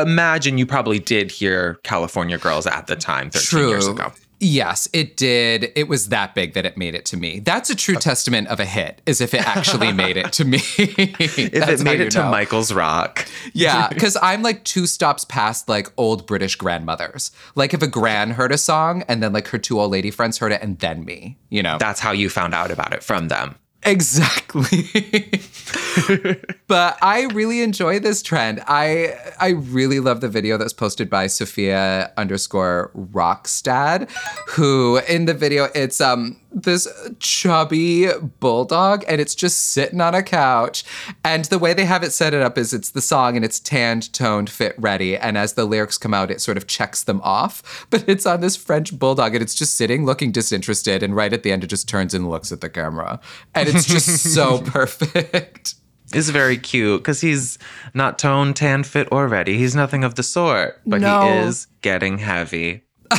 imagine 0.02 0.58
you 0.58 0.66
probably 0.66 1.00
did 1.00 1.32
hear 1.32 1.80
California 1.84 2.38
Girls 2.38 2.68
at 2.68 2.88
the 2.88 2.96
time 2.96 3.30
13 3.30 3.70
years 3.70 3.88
ago. 3.88 4.12
Yes, 4.42 4.88
it 4.94 5.18
did. 5.18 5.72
It 5.76 5.90
was 5.90 6.10
that 6.10 6.34
big 6.34 6.54
that 6.54 6.66
it 6.66 6.78
made 6.78 6.96
it 6.96 7.06
to 7.06 7.18
me. 7.18 7.40
That's 7.40 7.70
a 7.70 7.76
true 7.76 7.96
testament 7.96 8.48
of 8.48 8.60
a 8.60 8.66
hit, 8.66 9.02
is 9.06 9.20
if 9.20 9.34
it 9.34 9.46
actually 9.46 9.92
made 9.94 10.16
it 10.16 10.32
to 10.34 10.46
me. 10.46 10.60
If 10.78 11.70
it 11.70 11.82
made 11.84 12.00
it 12.00 12.12
to 12.12 12.24
Michael's 12.24 12.72
Rock. 12.72 13.28
Yeah, 13.54 13.88
because 13.94 14.18
I'm 14.22 14.42
like 14.42 14.64
two 14.64 14.88
stops 14.88 15.26
past 15.26 15.68
like 15.68 15.92
old 15.98 16.26
British 16.26 16.56
grandmothers. 16.56 17.32
Like 17.56 17.74
if 17.74 17.82
a 17.82 17.88
gran 17.88 18.32
heard 18.32 18.52
a 18.52 18.58
song 18.58 19.04
and 19.08 19.22
then 19.22 19.34
like 19.34 19.50
her 19.50 19.58
two 19.58 19.80
old 19.80 19.92
lady 19.92 20.12
friends 20.12 20.38
heard 20.38 20.54
it 20.54 20.62
and 20.62 20.80
then 20.80 21.04
me, 21.04 21.38
you 21.50 21.62
know? 21.62 21.78
That's 21.78 22.00
how 22.00 22.12
you 22.12 22.30
found 22.30 22.54
out 22.54 22.72
about 22.72 22.94
it 22.94 23.04
from 23.04 23.28
them. 23.28 23.56
Exactly. 23.84 24.90
but 26.68 26.98
I 27.02 27.28
really 27.34 27.62
enjoy 27.62 28.00
this 28.00 28.22
trend. 28.22 28.62
I 28.68 29.16
I 29.40 29.50
really 29.50 30.00
love 30.02 30.20
the 30.20 30.28
video 30.28 30.58
that's 30.58 30.74
posted 30.74 31.10
by 31.10 31.28
Sophia 31.28 32.12
underscore 32.18 32.92
Rockstad, 32.96 34.12
who 34.50 34.98
in 35.08 35.26
the 35.26 35.34
video 35.34 35.70
it's 35.74 36.02
um 36.02 36.38
this 36.52 36.88
chubby 37.20 38.08
bulldog 38.40 39.04
and 39.08 39.22
it's 39.22 39.36
just 39.36 39.70
sitting 39.70 40.02
on 40.02 40.16
a 40.16 40.24
couch. 40.24 40.84
And 41.24 41.46
the 41.46 41.60
way 41.60 41.74
they 41.74 41.86
have 41.86 42.04
it 42.04 42.12
set 42.12 42.34
it 42.34 42.42
up 42.42 42.58
is 42.58 42.74
it's 42.74 42.90
the 42.92 43.02
song 43.02 43.36
and 43.36 43.46
it's 43.46 43.60
tanned, 43.60 44.12
toned, 44.14 44.50
fit, 44.50 44.74
ready. 44.78 45.16
And 45.16 45.38
as 45.38 45.54
the 45.54 45.66
lyrics 45.66 45.98
come 45.98 46.14
out, 46.14 46.32
it 46.32 46.42
sort 46.42 46.58
of 46.58 46.66
checks 46.68 47.04
them 47.04 47.22
off. 47.24 47.86
But 47.92 48.08
it's 48.08 48.26
on 48.26 48.42
this 48.42 48.56
French 48.56 48.98
bulldog 48.98 49.34
and 49.36 49.42
it's 49.42 49.56
just 49.56 49.76
sitting 49.76 50.06
looking 50.06 50.32
disinterested. 50.32 51.02
And 51.04 51.16
right 51.16 51.34
at 51.34 51.44
the 51.44 51.52
end, 51.52 51.64
it 51.64 51.68
just 51.68 51.88
turns 51.90 52.14
and 52.14 52.30
looks 52.30 52.52
at 52.52 52.62
the 52.62 52.70
camera. 52.70 53.20
And 53.56 53.68
it's 53.70 53.86
just 53.86 54.34
so 54.34 54.60
perfect. 54.66 55.76
Is 56.14 56.32
very 56.32 56.58
cute 56.58 57.02
because 57.02 57.22
he's 57.22 57.60
not 57.94 58.18
toned, 58.18 58.56
tan, 58.56 58.84
fit, 58.84 59.08
or 59.12 59.28
ready. 59.28 59.58
He's 59.60 59.76
nothing 59.76 60.04
of 60.04 60.16
the 60.16 60.24
sort, 60.24 60.82
but 60.86 61.02
No. 61.02 61.22
he 61.22 61.30
is 61.48 61.68
getting 61.82 62.18
heavy. 62.18 62.84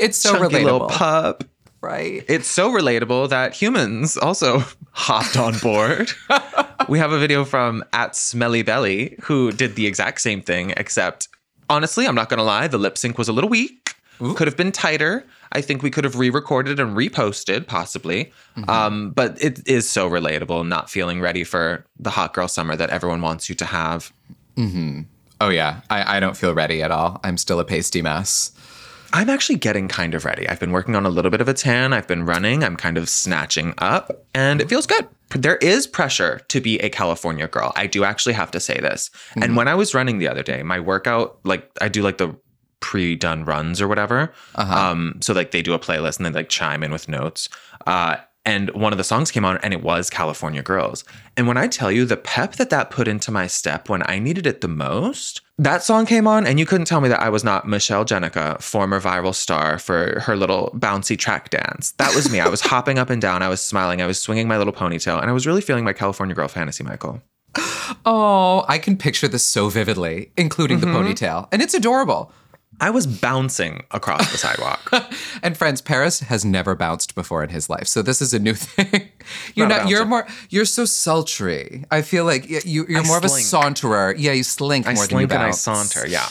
It's 0.00 0.16
so 0.18 0.36
Chunky 0.38 0.62
little 0.64 0.80
relatable. 0.80 0.90
pup. 0.90 1.44
Right? 1.84 2.24
It's 2.28 2.48
so 2.48 2.70
relatable 2.70 3.28
that 3.28 3.54
humans 3.54 4.16
also 4.16 4.64
hopped 4.90 5.36
on 5.36 5.58
board. 5.58 6.10
we 6.88 6.98
have 6.98 7.12
a 7.12 7.18
video 7.18 7.44
from 7.44 7.84
at 7.92 8.16
Smelly 8.16 8.62
Belly 8.62 9.16
who 9.22 9.52
did 9.52 9.76
the 9.76 9.86
exact 9.86 10.20
same 10.20 10.40
thing, 10.40 10.72
except 10.76 11.28
honestly, 11.68 12.06
I'm 12.06 12.14
not 12.14 12.28
gonna 12.28 12.42
lie, 12.42 12.66
the 12.66 12.78
lip 12.78 12.96
sync 12.98 13.18
was 13.18 13.28
a 13.28 13.32
little 13.32 13.50
weak. 13.50 13.94
Could 14.36 14.46
have 14.46 14.56
been 14.56 14.72
tighter. 14.72 15.24
I 15.52 15.60
think 15.60 15.82
we 15.82 15.90
could 15.90 16.04
have 16.04 16.16
re-recorded 16.18 16.80
and 16.80 16.96
reposted, 16.96 17.66
possibly. 17.66 18.32
Um, 18.68 19.10
but 19.10 19.42
it 19.42 19.66
is 19.68 19.88
so 19.88 20.08
relatable, 20.08 20.66
not 20.66 20.88
feeling 20.88 21.20
ready 21.20 21.44
for 21.44 21.84
the 21.98 22.10
hot 22.10 22.32
girl 22.32 22.48
summer 22.48 22.76
that 22.76 22.90
everyone 22.90 23.20
wants 23.22 23.48
you 23.48 23.54
to 23.56 23.64
have. 23.64 24.12
Oh 25.40 25.48
yeah, 25.48 25.80
I, 25.90 26.16
I 26.16 26.20
don't 26.20 26.36
feel 26.36 26.54
ready 26.54 26.80
at 26.82 26.90
all. 26.90 27.20
I'm 27.24 27.36
still 27.36 27.58
a 27.60 27.64
pasty 27.64 28.02
mess. 28.02 28.52
I'm 29.14 29.30
actually 29.30 29.56
getting 29.56 29.86
kind 29.86 30.12
of 30.12 30.24
ready. 30.24 30.48
I've 30.48 30.58
been 30.58 30.72
working 30.72 30.96
on 30.96 31.06
a 31.06 31.08
little 31.08 31.30
bit 31.30 31.40
of 31.40 31.46
a 31.46 31.54
tan. 31.54 31.92
I've 31.92 32.08
been 32.08 32.26
running. 32.26 32.64
I'm 32.64 32.74
kind 32.74 32.98
of 32.98 33.08
snatching 33.08 33.72
up, 33.78 34.26
and 34.34 34.60
it 34.60 34.68
feels 34.68 34.88
good. 34.88 35.06
There 35.30 35.56
is 35.58 35.86
pressure 35.86 36.40
to 36.48 36.60
be 36.60 36.80
a 36.80 36.90
California 36.90 37.46
girl. 37.46 37.72
I 37.76 37.86
do 37.86 38.02
actually 38.02 38.32
have 38.32 38.50
to 38.50 38.58
say 38.60 38.74
this. 38.80 39.10
And 39.40 39.56
when 39.56 39.68
I 39.68 39.74
was 39.76 39.94
running 39.94 40.18
the 40.18 40.26
other 40.26 40.42
day, 40.42 40.64
my 40.64 40.80
workout, 40.80 41.38
like 41.44 41.70
I 41.80 41.88
do 41.88 42.02
like 42.02 42.18
the 42.18 42.36
pre-done 42.80 43.44
runs 43.44 43.80
or 43.80 43.86
whatever. 43.86 44.32
Um, 44.56 45.20
so 45.20 45.32
like 45.32 45.52
they 45.52 45.62
do 45.62 45.74
a 45.74 45.78
playlist 45.78 46.16
and 46.16 46.26
they 46.26 46.30
like 46.30 46.48
chime 46.48 46.82
in 46.82 46.90
with 46.90 47.08
notes. 47.08 47.48
Uh, 47.86 48.16
and 48.44 48.70
one 48.70 48.92
of 48.92 48.98
the 48.98 49.04
songs 49.04 49.30
came 49.30 49.44
on 49.44 49.56
and 49.58 49.72
it 49.72 49.82
was 49.82 50.10
California 50.10 50.62
Girls. 50.62 51.04
And 51.36 51.46
when 51.46 51.56
I 51.56 51.66
tell 51.66 51.90
you 51.90 52.04
the 52.04 52.16
pep 52.16 52.56
that 52.56 52.70
that 52.70 52.90
put 52.90 53.08
into 53.08 53.30
my 53.30 53.46
step 53.46 53.88
when 53.88 54.02
I 54.08 54.18
needed 54.18 54.46
it 54.46 54.60
the 54.60 54.68
most, 54.68 55.40
that 55.58 55.82
song 55.82 56.04
came 56.04 56.26
on 56.26 56.46
and 56.46 56.58
you 56.58 56.66
couldn't 56.66 56.86
tell 56.86 57.00
me 57.00 57.08
that 57.08 57.20
I 57.20 57.30
was 57.30 57.44
not 57.44 57.66
Michelle 57.66 58.04
Jenneke, 58.04 58.60
former 58.60 59.00
viral 59.00 59.34
star 59.34 59.78
for 59.78 60.20
her 60.20 60.36
little 60.36 60.70
bouncy 60.76 61.18
track 61.18 61.50
dance. 61.50 61.92
That 61.92 62.14
was 62.14 62.30
me. 62.30 62.40
I 62.40 62.48
was 62.48 62.60
hopping 62.72 62.98
up 62.98 63.10
and 63.10 63.22
down. 63.22 63.42
I 63.42 63.48
was 63.48 63.60
smiling. 63.60 64.02
I 64.02 64.06
was 64.06 64.20
swinging 64.20 64.48
my 64.48 64.58
little 64.58 64.72
ponytail 64.72 65.20
and 65.20 65.30
I 65.30 65.32
was 65.32 65.46
really 65.46 65.62
feeling 65.62 65.84
my 65.84 65.92
California 65.92 66.34
Girl 66.34 66.48
fantasy, 66.48 66.84
Michael. 66.84 67.22
Oh, 68.04 68.64
I 68.68 68.78
can 68.78 68.96
picture 68.96 69.28
this 69.28 69.44
so 69.44 69.68
vividly, 69.68 70.32
including 70.36 70.80
the 70.80 70.86
mm-hmm. 70.86 70.96
ponytail, 70.96 71.48
and 71.52 71.62
it's 71.62 71.74
adorable. 71.74 72.32
I 72.80 72.90
was 72.90 73.06
bouncing 73.06 73.84
across 73.90 74.30
the 74.32 74.38
sidewalk. 74.38 74.90
And 75.42 75.56
friends, 75.56 75.82
Paris 75.82 76.20
has 76.20 76.44
never 76.44 76.74
bounced 76.74 77.14
before 77.14 77.44
in 77.44 77.50
his 77.50 77.68
life, 77.68 77.86
so 77.86 78.00
this 78.00 78.22
is 78.22 78.32
a 78.32 78.38
new 78.38 78.54
thing. 78.68 79.08
You're 79.54 79.68
Not 79.68 79.82
not. 79.82 79.88
You're 79.90 80.04
more. 80.06 80.26
You're 80.48 80.64
so 80.64 80.84
sultry. 80.84 81.84
I 81.90 82.00
feel 82.02 82.24
like 82.24 82.48
you, 82.48 82.86
you're 82.88 83.00
I 83.00 83.06
more 83.06 83.18
of 83.18 83.24
a 83.24 83.28
saunterer. 83.28 84.14
Yeah, 84.16 84.32
you 84.32 84.42
slink 84.42 84.86
I 84.86 84.94
more 84.94 85.06
than 85.06 85.18
you 85.20 85.26
slink 85.26 85.32
and 85.32 85.42
I 85.42 85.50
saunter. 85.50 86.06
Yeah. 86.06 86.28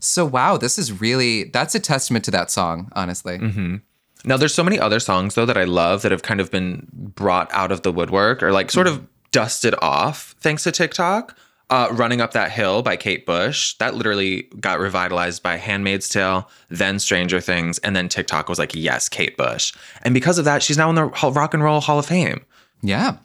So 0.00 0.26
wow, 0.26 0.56
this 0.56 0.78
is 0.78 1.00
really 1.00 1.44
that's 1.44 1.74
a 1.74 1.80
testament 1.80 2.24
to 2.24 2.30
that 2.32 2.50
song. 2.50 2.90
Honestly, 2.94 3.38
Mm-hmm. 3.38 3.76
Now, 4.24 4.36
there's 4.36 4.54
so 4.54 4.62
many 4.62 4.78
other 4.78 5.00
songs 5.00 5.34
though 5.34 5.46
that 5.46 5.56
I 5.56 5.64
love 5.64 6.02
that 6.02 6.12
have 6.12 6.22
kind 6.22 6.40
of 6.40 6.50
been 6.50 6.86
brought 6.92 7.52
out 7.52 7.72
of 7.72 7.82
the 7.82 7.92
woodwork 7.92 8.42
or 8.42 8.52
like 8.52 8.70
sort 8.70 8.86
of 8.86 9.06
dusted 9.32 9.74
off 9.82 10.34
thanks 10.40 10.62
to 10.64 10.72
TikTok. 10.72 11.36
Uh, 11.72 11.88
Running 11.92 12.20
Up 12.20 12.32
That 12.32 12.50
Hill 12.50 12.82
by 12.82 12.96
Kate 12.96 13.24
Bush. 13.24 13.74
That 13.78 13.94
literally 13.94 14.42
got 14.60 14.78
revitalized 14.78 15.42
by 15.42 15.56
Handmaid's 15.56 16.06
Tale, 16.06 16.50
then 16.68 16.98
Stranger 16.98 17.40
Things, 17.40 17.78
and 17.78 17.96
then 17.96 18.10
TikTok 18.10 18.50
was 18.50 18.58
like, 18.58 18.74
yes, 18.74 19.08
Kate 19.08 19.38
Bush. 19.38 19.72
And 20.02 20.12
because 20.12 20.36
of 20.36 20.44
that, 20.44 20.62
she's 20.62 20.76
now 20.76 20.90
in 20.90 20.96
the 20.96 21.06
Rock 21.06 21.54
and 21.54 21.64
Roll 21.64 21.80
Hall 21.80 21.98
of 21.98 22.04
Fame. 22.04 22.44
yeah. 22.82 23.16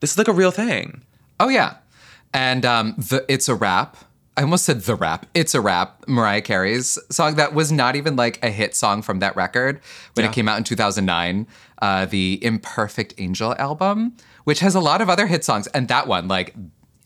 This 0.00 0.10
is 0.10 0.18
like 0.18 0.26
a 0.26 0.32
real 0.32 0.50
thing. 0.50 1.04
Oh 1.38 1.48
yeah, 1.48 1.76
and 2.34 2.66
um, 2.66 2.96
the 2.98 3.24
it's 3.28 3.48
a 3.48 3.54
Wrap. 3.54 3.96
I 4.36 4.42
almost 4.42 4.64
said 4.64 4.80
the 4.80 4.96
rap. 4.96 5.26
It's 5.32 5.54
a 5.54 5.60
Wrap. 5.60 6.08
Mariah 6.08 6.40
Carey's 6.40 6.98
song 7.08 7.36
that 7.36 7.54
was 7.54 7.70
not 7.70 7.94
even 7.94 8.16
like 8.16 8.42
a 8.42 8.50
hit 8.50 8.74
song 8.74 9.02
from 9.02 9.20
that 9.20 9.36
record 9.36 9.80
when 10.14 10.26
it 10.26 10.32
came 10.32 10.48
out 10.48 10.58
in 10.58 10.64
2009. 10.64 11.46
Uh, 11.80 12.06
the 12.06 12.40
Imperfect 12.42 13.14
Angel 13.18 13.54
album, 13.58 14.16
which 14.42 14.58
has 14.58 14.74
a 14.74 14.80
lot 14.80 15.00
of 15.00 15.08
other 15.08 15.28
hit 15.28 15.44
songs, 15.44 15.68
and 15.68 15.86
that 15.86 16.08
one, 16.08 16.26
like, 16.26 16.54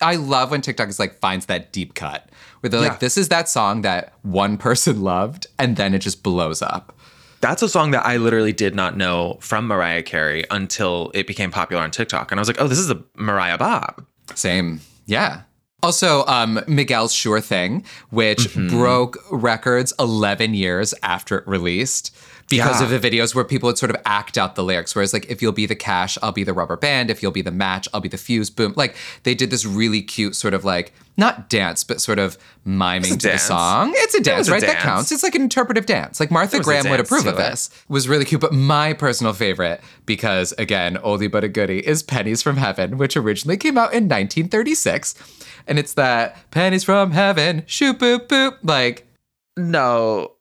I 0.01 0.15
love 0.15 0.51
when 0.51 0.61
TikTok 0.61 0.89
is 0.89 0.99
like 0.99 1.19
finds 1.19 1.47
that 1.47 1.71
deep 1.73 1.93
cut 1.95 2.29
where 2.59 2.69
they're 2.69 2.81
Yeah. 2.81 2.89
like, 2.89 2.99
this 2.99 3.17
is 3.17 3.29
that 3.29 3.49
song 3.49 3.81
that 3.81 4.13
one 4.23 4.57
person 4.57 5.01
loved, 5.13 5.47
and 5.59 5.75
then 5.75 5.93
it 5.93 5.99
just 5.99 6.23
blows 6.23 6.61
up. 6.61 6.93
That's 7.41 7.61
a 7.61 7.69
song 7.69 7.91
that 7.91 8.05
I 8.05 8.17
literally 8.17 8.53
did 8.53 8.73
not 8.75 8.97
know 8.97 9.37
from 9.41 9.67
Mariah 9.67 10.01
Carey 10.03 10.43
until 10.49 11.11
it 11.13 11.27
became 11.27 11.51
popular 11.51 11.83
on 11.83 11.91
TikTok. 11.91 12.31
And 12.31 12.39
I 12.39 12.41
was 12.41 12.47
like, 12.47 12.59
oh, 12.59 12.67
this 12.67 12.79
is 12.79 12.89
a 12.89 13.01
Mariah 13.15 13.59
Bob. 13.59 14.03
Same. 14.33 14.81
Yeah. 15.05 15.41
Also, 15.83 16.25
um, 16.25 16.59
Miguel's 16.67 17.13
Sure 17.13 17.39
Thing, 17.39 17.85
which 18.09 18.39
Mm-hmm. 18.49 18.69
broke 18.69 19.17
records 19.31 19.93
11 19.99 20.55
years 20.55 20.95
after 21.03 21.37
it 21.37 21.47
released 21.47 22.15
because 22.49 22.79
Yeah. 22.81 22.93
of 22.93 23.01
the 23.01 23.09
videos 23.09 23.35
where 23.35 23.43
people 23.43 23.67
would 23.67 23.77
sort 23.77 23.89
of 23.89 23.97
act 24.05 24.37
out 24.37 24.55
the 24.55 24.63
lyrics. 24.63 24.95
Whereas, 24.95 25.11
like, 25.13 25.25
if 25.29 25.41
you'll 25.41 25.51
be 25.51 25.65
the 25.65 25.75
cash, 25.75 26.17
I'll 26.23 26.31
be 26.31 26.43
the 26.43 26.53
rubber 26.53 26.77
band. 26.77 27.09
If 27.09 27.21
you'll 27.21 27.31
be 27.31 27.41
the 27.41 27.51
match, 27.51 27.87
I'll 27.93 28.01
be 28.01 28.09
the 28.09 28.17
fuse. 28.17 28.49
Boom. 28.49 28.73
Like, 28.75 28.95
they 29.23 29.35
did 29.35 29.49
this 29.49 29.65
really 29.65 30.01
cute 30.01 30.35
sort 30.35 30.53
of 30.53 30.63
like, 30.63 30.93
not 31.17 31.49
dance, 31.49 31.83
but 31.83 31.99
sort 31.99 32.19
of 32.19 32.37
miming 32.63 33.17
to 33.17 33.27
the 33.29 33.37
song. 33.37 33.91
It's 33.95 34.13
a 34.13 34.21
dance, 34.21 34.37
was 34.37 34.49
a 34.49 34.51
right? 34.51 34.61
That 34.61 34.77
counts. 34.79 35.11
It's 35.11 35.23
like 35.23 35.33
an 35.35 35.41
interpretive 35.41 35.85
dance. 35.87 36.19
Like, 36.19 36.29
Martha 36.31 36.59
Graham 36.59 36.89
would 36.89 36.99
approve 36.99 37.25
of 37.25 37.33
it. 37.33 37.37
this 37.37 37.69
was 37.89 38.07
really 38.07 38.23
cute. 38.23 38.39
But 38.39 38.53
my 38.53 38.93
personal 38.93 39.33
favorite, 39.33 39.81
because 40.05 40.53
again, 40.59 40.95
oldie 40.97 41.29
but 41.31 41.43
a 41.43 41.47
goodie, 41.49 41.79
is 41.79 42.03
Pennies 42.03 42.43
from 42.43 42.57
Heaven, 42.57 42.97
which 42.97 43.17
originally 43.17 43.57
came 43.57 43.77
out 43.77 43.93
in 43.93 44.07
1936. 44.07 45.15
And 45.65 45.77
it's 45.79 45.93
that 45.95 46.37
pennies 46.51 46.83
from 46.85 47.11
heaven, 47.11 47.63
shoot 47.65 47.99
boop 47.99 48.27
boop. 48.27 48.57
Like, 48.63 49.05
No. 49.57 50.33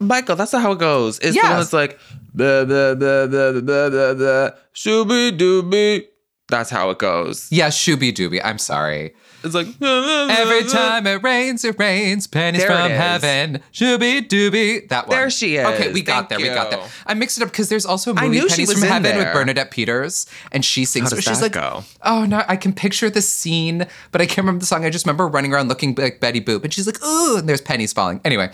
Michael, 0.00 0.36
that's 0.36 0.52
not 0.52 0.62
how 0.62 0.72
it 0.72 0.78
goes. 0.78 1.18
It's 1.20 1.36
the 1.36 1.42
one 1.42 1.56
that's 1.56 1.72
like 1.72 1.98
the 2.34 2.64
the 2.64 2.96
the 2.98 4.14
the 4.14 4.56
shooby 4.74 5.36
dooby. 5.36 6.06
That's 6.48 6.68
how 6.68 6.90
it 6.90 6.98
goes. 6.98 7.48
yeah, 7.50 7.68
shooby 7.68 8.12
dooby. 8.12 8.40
I'm 8.44 8.58
sorry. 8.58 9.14
It's 9.42 9.54
like 9.54 9.66
Every 9.80 10.64
time 10.64 11.06
it 11.06 11.22
rains, 11.22 11.64
it 11.64 11.78
rains. 11.78 12.26
Pennies 12.26 12.62
There 12.62 12.70
from 12.70 12.90
heaven, 12.90 13.60
shooby 13.72 14.26
dooby. 14.26 14.88
That 14.88 15.06
one. 15.08 15.16
There 15.16 15.30
she 15.30 15.56
is. 15.56 15.66
Okay, 15.66 15.92
we 15.92 16.02
got 16.02 16.28
Thank 16.28 16.40
there. 16.40 16.50
We 16.50 16.54
got 16.54 16.70
there. 16.70 16.82
I 17.06 17.14
mixed 17.14 17.38
it 17.38 17.42
up 17.42 17.50
because 17.50 17.68
there's 17.68 17.86
also 17.86 18.12
a 18.12 18.16
I 18.16 18.28
movie 18.28 18.46
Pennies 18.48 18.72
from 18.72 18.82
in 18.82 18.88
Heaven 18.88 19.16
with. 19.16 19.32
Bernadette 19.32 19.70
Peters, 19.70 20.26
and 20.52 20.64
she 20.64 20.84
sings. 20.84 21.10
How 21.10 21.16
does 21.16 21.24
she's 21.24 21.42
like, 21.42 21.52
go? 21.52 21.84
Oh 22.02 22.24
no, 22.24 22.42
I 22.48 22.56
can 22.56 22.72
picture 22.72 23.08
the 23.10 23.22
scene, 23.22 23.86
but 24.12 24.20
I 24.20 24.26
can't 24.26 24.38
remember 24.38 24.60
the 24.60 24.66
song. 24.66 24.84
I 24.84 24.90
just 24.90 25.06
remember 25.06 25.26
running 25.28 25.52
around 25.52 25.68
looking 25.68 25.94
like 25.94 26.20
Betty 26.20 26.40
Boop, 26.40 26.64
and 26.64 26.72
she's 26.72 26.86
like, 26.86 27.02
"Ooh," 27.04 27.38
and 27.38 27.48
there's 27.48 27.60
pennies 27.62 27.92
falling. 27.92 28.20
Anyway, 28.24 28.50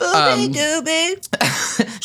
um, 0.00 0.52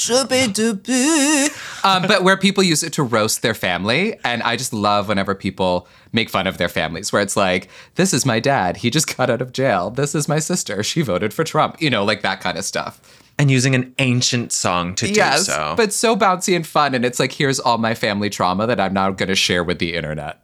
um, 1.83 2.03
but 2.07 2.23
where 2.23 2.38
people 2.38 2.63
use 2.63 2.83
it 2.83 2.93
to 2.93 3.03
roast 3.03 3.41
their 3.41 3.53
family, 3.53 4.17
and 4.23 4.41
I 4.43 4.55
just 4.55 4.73
love 4.73 5.07
whenever 5.07 5.35
people 5.35 5.88
make 6.12 6.29
fun 6.29 6.47
of 6.47 6.57
their 6.57 6.69
families, 6.69 7.13
where 7.13 7.21
it's 7.21 7.38
like, 7.38 7.69
"This 7.95 8.13
is 8.13 8.25
my 8.25 8.39
dad; 8.39 8.77
he 8.77 8.89
just 8.89 9.15
got 9.15 9.29
out 9.29 9.41
of 9.41 9.51
jail. 9.51 9.89
This 9.89 10.15
is 10.15 10.27
my 10.27 10.39
sister; 10.39 10.83
she 10.83 11.01
voted 11.01 11.33
for 11.33 11.43
Trump." 11.43 11.81
You 11.81 11.89
know, 11.89 12.03
like 12.03 12.21
that 12.21 12.41
kind 12.41 12.57
of 12.57 12.65
stuff. 12.65 13.19
and 13.39 13.50
using 13.50 13.73
an 13.73 13.91
ancient 13.97 14.51
song 14.51 14.93
to 14.93 15.09
yes, 15.09 15.47
do 15.47 15.53
so. 15.53 15.73
but 15.75 15.91
so 15.91 16.15
bouncy 16.15 16.55
and 16.55 16.67
fun, 16.67 16.93
and 16.93 17.03
it's 17.03 17.19
like, 17.19 17.31
here's 17.31 17.59
all 17.59 17.79
my 17.79 17.95
family 17.95 18.29
trauma 18.29 18.67
that 18.67 18.79
I'm 18.79 18.93
now 18.93 19.09
going 19.09 19.29
to 19.29 19.35
share 19.35 19.63
with 19.63 19.79
the 19.79 19.95
internet. 19.95 20.43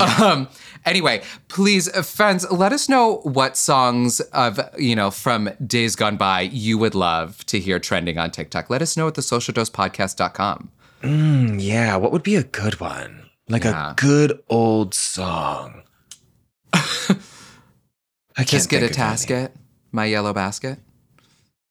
Um, 0.00 0.48
anyway, 0.84 1.22
please, 1.48 1.88
uh, 1.88 2.02
friends, 2.02 2.44
let 2.50 2.72
us 2.72 2.88
know 2.88 3.20
what 3.22 3.56
songs 3.56 4.20
of, 4.32 4.58
you 4.78 4.96
know, 4.96 5.10
from 5.10 5.50
days 5.64 5.94
gone 5.94 6.16
by 6.16 6.40
you 6.42 6.78
would 6.78 6.94
love 6.96 7.44
to 7.46 7.60
hear 7.60 7.78
trending 7.78 8.18
on 8.18 8.30
TikTok. 8.32 8.68
Let 8.70 8.82
us 8.82 8.96
know 8.96 9.06
at 9.06 9.14
the 9.14 9.22
socialdosepodcast.com. 9.22 10.70
yeah, 11.60 11.96
what 11.96 12.10
would 12.12 12.22
be 12.24 12.34
a 12.36 12.42
good 12.44 12.80
one? 12.80 13.30
Like 13.48 13.64
Yeah. 13.64 13.92
a 13.92 13.94
good 13.94 14.42
old 14.48 14.94
song. 14.94 15.82
I 16.72 18.42
can't 18.42 18.48
Just 18.48 18.68
get 18.70 18.82
a 18.82 18.86
tasket, 18.88 19.50
my 19.92 20.06
yellow 20.06 20.32
basket. 20.32 20.78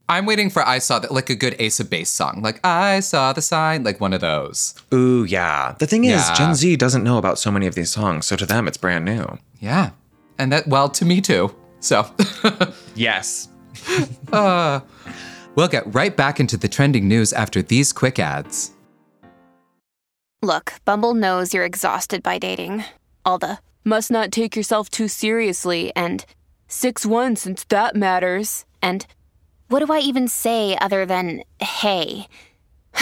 I'm 0.10 0.26
waiting 0.26 0.50
for 0.50 0.68
I 0.68 0.80
saw 0.80 1.00
that, 1.00 1.12
like 1.12 1.30
a 1.30 1.36
good 1.36 1.56
Ace 1.60 1.80
of 1.80 1.90
Base 1.90 2.10
song, 2.10 2.42
like 2.42 2.60
I 2.66 3.00
saw 3.00 3.32
the 3.34 3.42
sign, 3.42 3.84
like 3.84 4.02
one 4.02 4.14
of 4.14 4.22
those. 4.22 4.76
Ooh, 4.94 5.24
yeah. 5.24 5.76
The 5.80 5.88
thing 5.88 6.04
is, 6.04 6.12
Yeah. 6.28 6.36
Gen 6.36 6.56
Z 6.56 6.76
doesn't 6.76 7.04
know 7.04 7.18
about 7.18 7.40
so 7.40 7.50
many 7.52 7.68
of 7.68 7.76
these 7.76 7.90
songs, 7.90 8.26
so 8.26 8.36
to 8.36 8.46
them 8.46 8.68
it's 8.68 8.78
brand 8.78 9.06
new. 9.06 9.38
Yeah. 9.60 9.92
And 10.38 10.52
that, 10.52 10.68
well, 10.68 10.90
to 10.90 11.06
me 11.06 11.22
too. 11.22 11.56
So. 11.80 12.06
Yes. 12.96 13.50
Uh, 14.32 14.80
we'll 15.56 15.68
get 15.68 15.84
right 15.94 16.16
back 16.18 16.40
into 16.40 16.58
the 16.58 16.68
trending 16.68 17.08
news 17.08 17.34
after 17.34 17.62
these 17.62 17.92
quick 17.94 18.18
ads. 18.18 18.72
Look, 20.42 20.74
Bumble 20.86 21.14
knows 21.14 21.54
you're 21.54 21.66
exhausted 21.66 22.24
by 22.24 22.38
dating. 22.40 22.84
All 23.26 23.38
the 23.38 23.60
must 23.84 24.10
not 24.12 24.32
take 24.32 24.56
yourself 24.56 24.90
too 24.90 25.08
seriously 25.08 25.92
and 25.96 26.26
6 26.68 27.06
1 27.06 27.36
since 27.36 27.64
that 27.66 27.96
matters. 27.96 28.66
And 28.82 29.06
what 29.74 29.84
do 29.84 29.92
I 29.92 30.02
even 30.02 30.28
say 30.28 30.78
other 30.80 31.04
than 31.04 31.44
hey? 31.60 32.28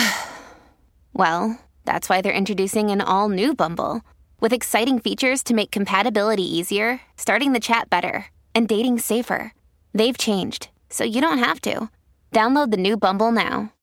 well, 1.14 1.60
that's 1.84 2.08
why 2.08 2.22
they're 2.22 2.32
introducing 2.32 2.92
an 2.92 3.02
all 3.02 3.28
new 3.28 3.54
Bumble 3.54 4.00
with 4.40 4.54
exciting 4.54 4.98
features 4.98 5.44
to 5.44 5.54
make 5.54 5.70
compatibility 5.70 6.46
easier, 6.46 7.02
starting 7.18 7.52
the 7.52 7.60
chat 7.60 7.90
better, 7.90 8.28
and 8.56 8.70
dating 8.70 9.00
safer. 9.00 9.54
They've 9.94 10.18
changed, 10.18 10.70
so 10.90 11.04
you 11.04 11.20
don't 11.20 11.40
have 11.40 11.60
to. 11.62 11.90
Download 12.32 12.72
the 12.72 12.78
new 12.78 12.96
Bumble 12.96 13.34
now. 13.34 13.74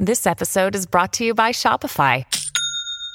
This 0.00 0.26
episode 0.26 0.74
is 0.74 0.86
brought 0.86 1.12
to 1.14 1.26
you 1.26 1.34
by 1.34 1.52
Shopify. 1.52 2.24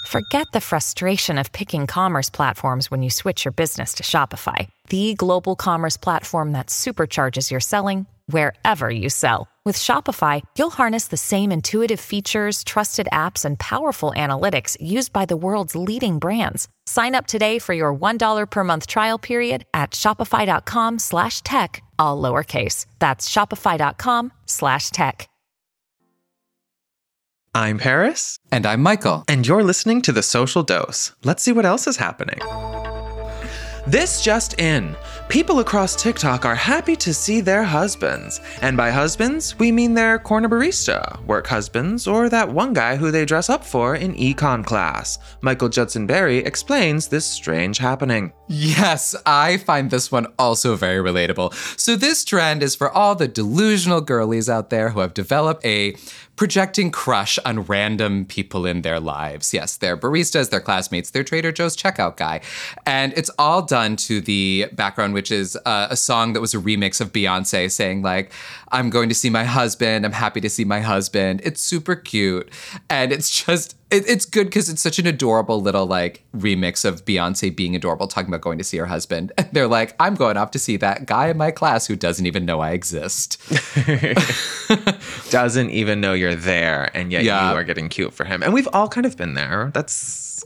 Forget 0.05 0.45
the 0.53 0.61
frustration 0.61 1.39
of 1.39 1.51
picking 1.51 1.87
commerce 1.87 2.29
platforms 2.29 2.91
when 2.91 3.01
you 3.01 3.09
switch 3.09 3.43
your 3.43 3.53
business 3.53 3.95
to 3.95 4.03
Shopify, 4.03 4.69
the 4.89 5.15
global 5.15 5.55
commerce 5.55 5.97
platform 5.97 6.51
that 6.51 6.67
supercharges 6.67 7.49
your 7.49 7.59
selling 7.59 8.05
wherever 8.31 8.89
you 8.89 9.09
sell. 9.09 9.47
With 9.63 9.77
Shopify, 9.77 10.41
you'll 10.57 10.71
harness 10.71 11.07
the 11.07 11.17
same 11.17 11.51
intuitive 11.51 11.99
features, 11.99 12.63
trusted 12.63 13.07
apps, 13.13 13.45
and 13.45 13.59
powerful 13.59 14.11
analytics 14.17 14.75
used 14.81 15.13
by 15.13 15.25
the 15.25 15.37
world's 15.37 15.75
leading 15.75 16.17
brands. 16.17 16.67
Sign 16.87 17.13
up 17.13 17.27
today 17.27 17.59
for 17.59 17.73
your 17.73 17.93
$1 17.95 18.49
per 18.49 18.63
month 18.63 18.87
trial 18.87 19.19
period 19.19 19.65
at 19.73 19.91
shopify.com 19.91 20.97
slash 20.97 21.41
tech, 21.43 21.83
all 21.99 22.19
lowercase. 22.21 22.85
That's 22.97 23.29
shopify.com 23.29 24.33
slash 24.47 24.89
tech. 24.89 25.27
I'm 27.53 27.77
Paris, 27.77 28.39
And 28.51 28.65
I'm 28.65 28.81
Michael. 28.81 29.25
and 29.27 29.45
you're 29.45 29.63
listening 29.63 30.01
to 30.03 30.11
The 30.13 30.23
Social 30.23 30.63
Dose. 30.63 31.11
Let's 31.23 31.43
see 31.43 31.51
what 31.51 31.65
else 31.65 31.85
is 31.85 31.97
happening. 31.97 32.39
This 33.87 34.21
just 34.21 34.59
in. 34.59 34.95
People 35.27 35.59
across 35.59 35.95
TikTok 35.95 36.45
are 36.45 36.55
happy 36.55 36.95
to 36.97 37.13
see 37.13 37.41
their 37.41 37.63
husbands. 37.63 38.39
And 38.61 38.77
by 38.77 38.91
husbands, 38.91 39.57
we 39.57 39.71
mean 39.71 39.95
their 39.95 40.19
corner 40.19 40.47
barista, 40.47 41.19
work 41.25 41.47
husbands, 41.47 42.05
or 42.05 42.29
that 42.29 42.47
one 42.47 42.73
guy 42.73 42.95
who 42.95 43.09
they 43.09 43.25
dress 43.25 43.49
up 43.49 43.65
for 43.65 43.95
in 43.95 44.13
econ 44.13 44.63
class. 44.63 45.17
Michael 45.41 45.69
Judson 45.69 46.05
Berry 46.05 46.37
explains 46.37 47.07
this 47.07 47.25
strange 47.25 47.79
happening. 47.79 48.33
Yes, 48.47 49.15
I 49.25 49.57
find 49.57 49.89
this 49.89 50.11
one 50.11 50.27
also 50.37 50.75
very 50.75 51.01
relatable. 51.01 51.53
So, 51.79 51.95
this 51.95 52.23
trend 52.23 52.61
is 52.61 52.75
for 52.75 52.91
all 52.91 53.15
the 53.15 53.27
delusional 53.27 54.01
girlies 54.01 54.49
out 54.49 54.69
there 54.69 54.89
who 54.89 54.99
have 54.99 55.13
developed 55.13 55.65
a 55.65 55.95
projecting 56.41 56.89
crush 56.89 57.37
on 57.45 57.61
random 57.65 58.25
people 58.25 58.65
in 58.65 58.81
their 58.81 58.99
lives. 58.99 59.53
Yes, 59.53 59.77
their 59.77 59.95
baristas, 59.95 60.49
their 60.49 60.59
classmates, 60.59 61.11
their 61.11 61.23
Trader 61.23 61.51
Joe's 61.51 61.77
checkout 61.77 62.17
guy. 62.17 62.41
And 62.83 63.13
it's 63.15 63.29
all 63.37 63.61
done 63.61 63.95
to 63.97 64.21
the 64.21 64.65
background, 64.73 65.13
which 65.13 65.31
is 65.31 65.55
uh, 65.67 65.85
a 65.91 65.95
song 65.95 66.33
that 66.33 66.41
was 66.41 66.55
a 66.55 66.57
remix 66.57 66.99
of 66.99 67.13
Beyonce 67.13 67.69
saying, 67.69 68.01
like, 68.01 68.33
I'm 68.71 68.89
going 68.89 69.07
to 69.09 69.13
see 69.13 69.29
my 69.29 69.43
husband. 69.43 70.03
I'm 70.03 70.13
happy 70.13 70.41
to 70.41 70.49
see 70.49 70.65
my 70.65 70.79
husband. 70.79 71.41
It's 71.43 71.61
super 71.61 71.95
cute. 71.95 72.49
And 72.89 73.11
it's 73.11 73.45
just, 73.45 73.75
it, 73.91 74.07
it's 74.07 74.25
good 74.25 74.47
because 74.47 74.69
it's 74.69 74.81
such 74.81 74.97
an 74.99 75.05
adorable 75.07 75.61
little 75.61 75.85
like 75.85 76.23
remix 76.35 76.85
of 76.85 77.03
Beyonce 77.05 77.55
being 77.55 77.75
adorable, 77.75 78.07
talking 78.07 78.29
about 78.29 78.41
going 78.41 78.57
to 78.57 78.63
see 78.63 78.77
her 78.77 78.85
husband. 78.85 79.31
And 79.37 79.47
they're 79.53 79.67
like, 79.67 79.95
I'm 79.99 80.15
going 80.15 80.37
off 80.37 80.51
to 80.51 80.59
see 80.59 80.77
that 80.77 81.05
guy 81.05 81.27
in 81.29 81.37
my 81.37 81.51
class 81.51 81.87
who 81.87 81.95
doesn't 81.95 82.25
even 82.25 82.45
know 82.45 82.59
I 82.61 82.71
exist. 82.71 83.41
Doesn't 85.29 85.69
even 85.69 86.01
know 86.01 86.13
you're 86.13 86.35
there, 86.35 86.89
and 86.95 87.11
yet 87.11 87.23
Yeah. 87.23 87.51
you 87.51 87.57
are 87.57 87.63
getting 87.63 87.89
cute 87.89 88.13
for 88.13 88.25
him. 88.25 88.43
And 88.43 88.53
we've 88.53 88.67
all 88.73 88.87
kind 88.87 89.05
of 89.05 89.17
been 89.17 89.33
there. 89.33 89.71
That's. 89.73 90.43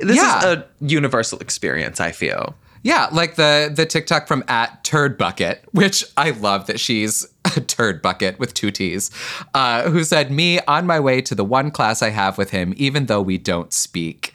This 0.00 0.16
Yeah. 0.16 0.38
is 0.38 0.44
a 0.44 0.66
universal 0.80 1.38
experience, 1.40 2.00
I 2.00 2.12
feel. 2.12 2.54
Yeah, 2.82 3.08
like 3.12 3.36
the 3.36 3.70
the 3.74 3.86
TikTok 3.86 4.26
from 4.26 4.42
at 4.48 4.82
Turd 4.84 5.16
Bucket, 5.16 5.62
which 5.72 6.04
I 6.16 6.30
love 6.30 6.66
that 6.66 6.80
she's 6.80 7.26
turd 7.66 8.02
bucket 8.02 8.38
with 8.38 8.54
two 8.54 8.70
T's, 8.70 9.10
uh, 9.54 9.90
who 9.90 10.04
said, 10.04 10.30
Me 10.30 10.60
on 10.60 10.86
my 10.86 11.00
way 11.00 11.20
to 11.22 11.34
the 11.34 11.44
one 11.44 11.70
class 11.70 12.02
I 12.02 12.10
have 12.10 12.38
with 12.38 12.50
him, 12.50 12.74
even 12.76 13.06
though 13.06 13.22
we 13.22 13.38
don't 13.38 13.72
speak. 13.72 14.34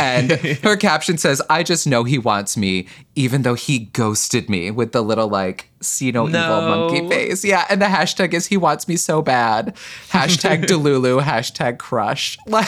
And 0.00 0.32
her 0.62 0.76
caption 0.76 1.18
says, 1.18 1.42
I 1.48 1.62
just 1.62 1.86
know 1.86 2.04
he 2.04 2.18
wants 2.18 2.56
me, 2.56 2.86
even 3.14 3.42
though 3.42 3.54
he 3.54 3.78
ghosted 3.78 4.48
me 4.48 4.70
with 4.70 4.92
the 4.92 5.02
little 5.02 5.28
like 5.28 5.68
see 5.80 6.10
no, 6.10 6.28
evil 6.28 6.62
monkey 6.62 7.08
face. 7.08 7.44
Yeah, 7.44 7.66
and 7.68 7.80
the 7.80 7.86
hashtag 7.86 8.34
is 8.34 8.46
he 8.46 8.56
wants 8.56 8.88
me 8.88 8.96
so 8.96 9.22
bad. 9.22 9.76
Hashtag 10.08 10.64
Delulu, 10.66 11.22
hashtag 11.22 11.78
crush. 11.78 12.38
Like 12.46 12.66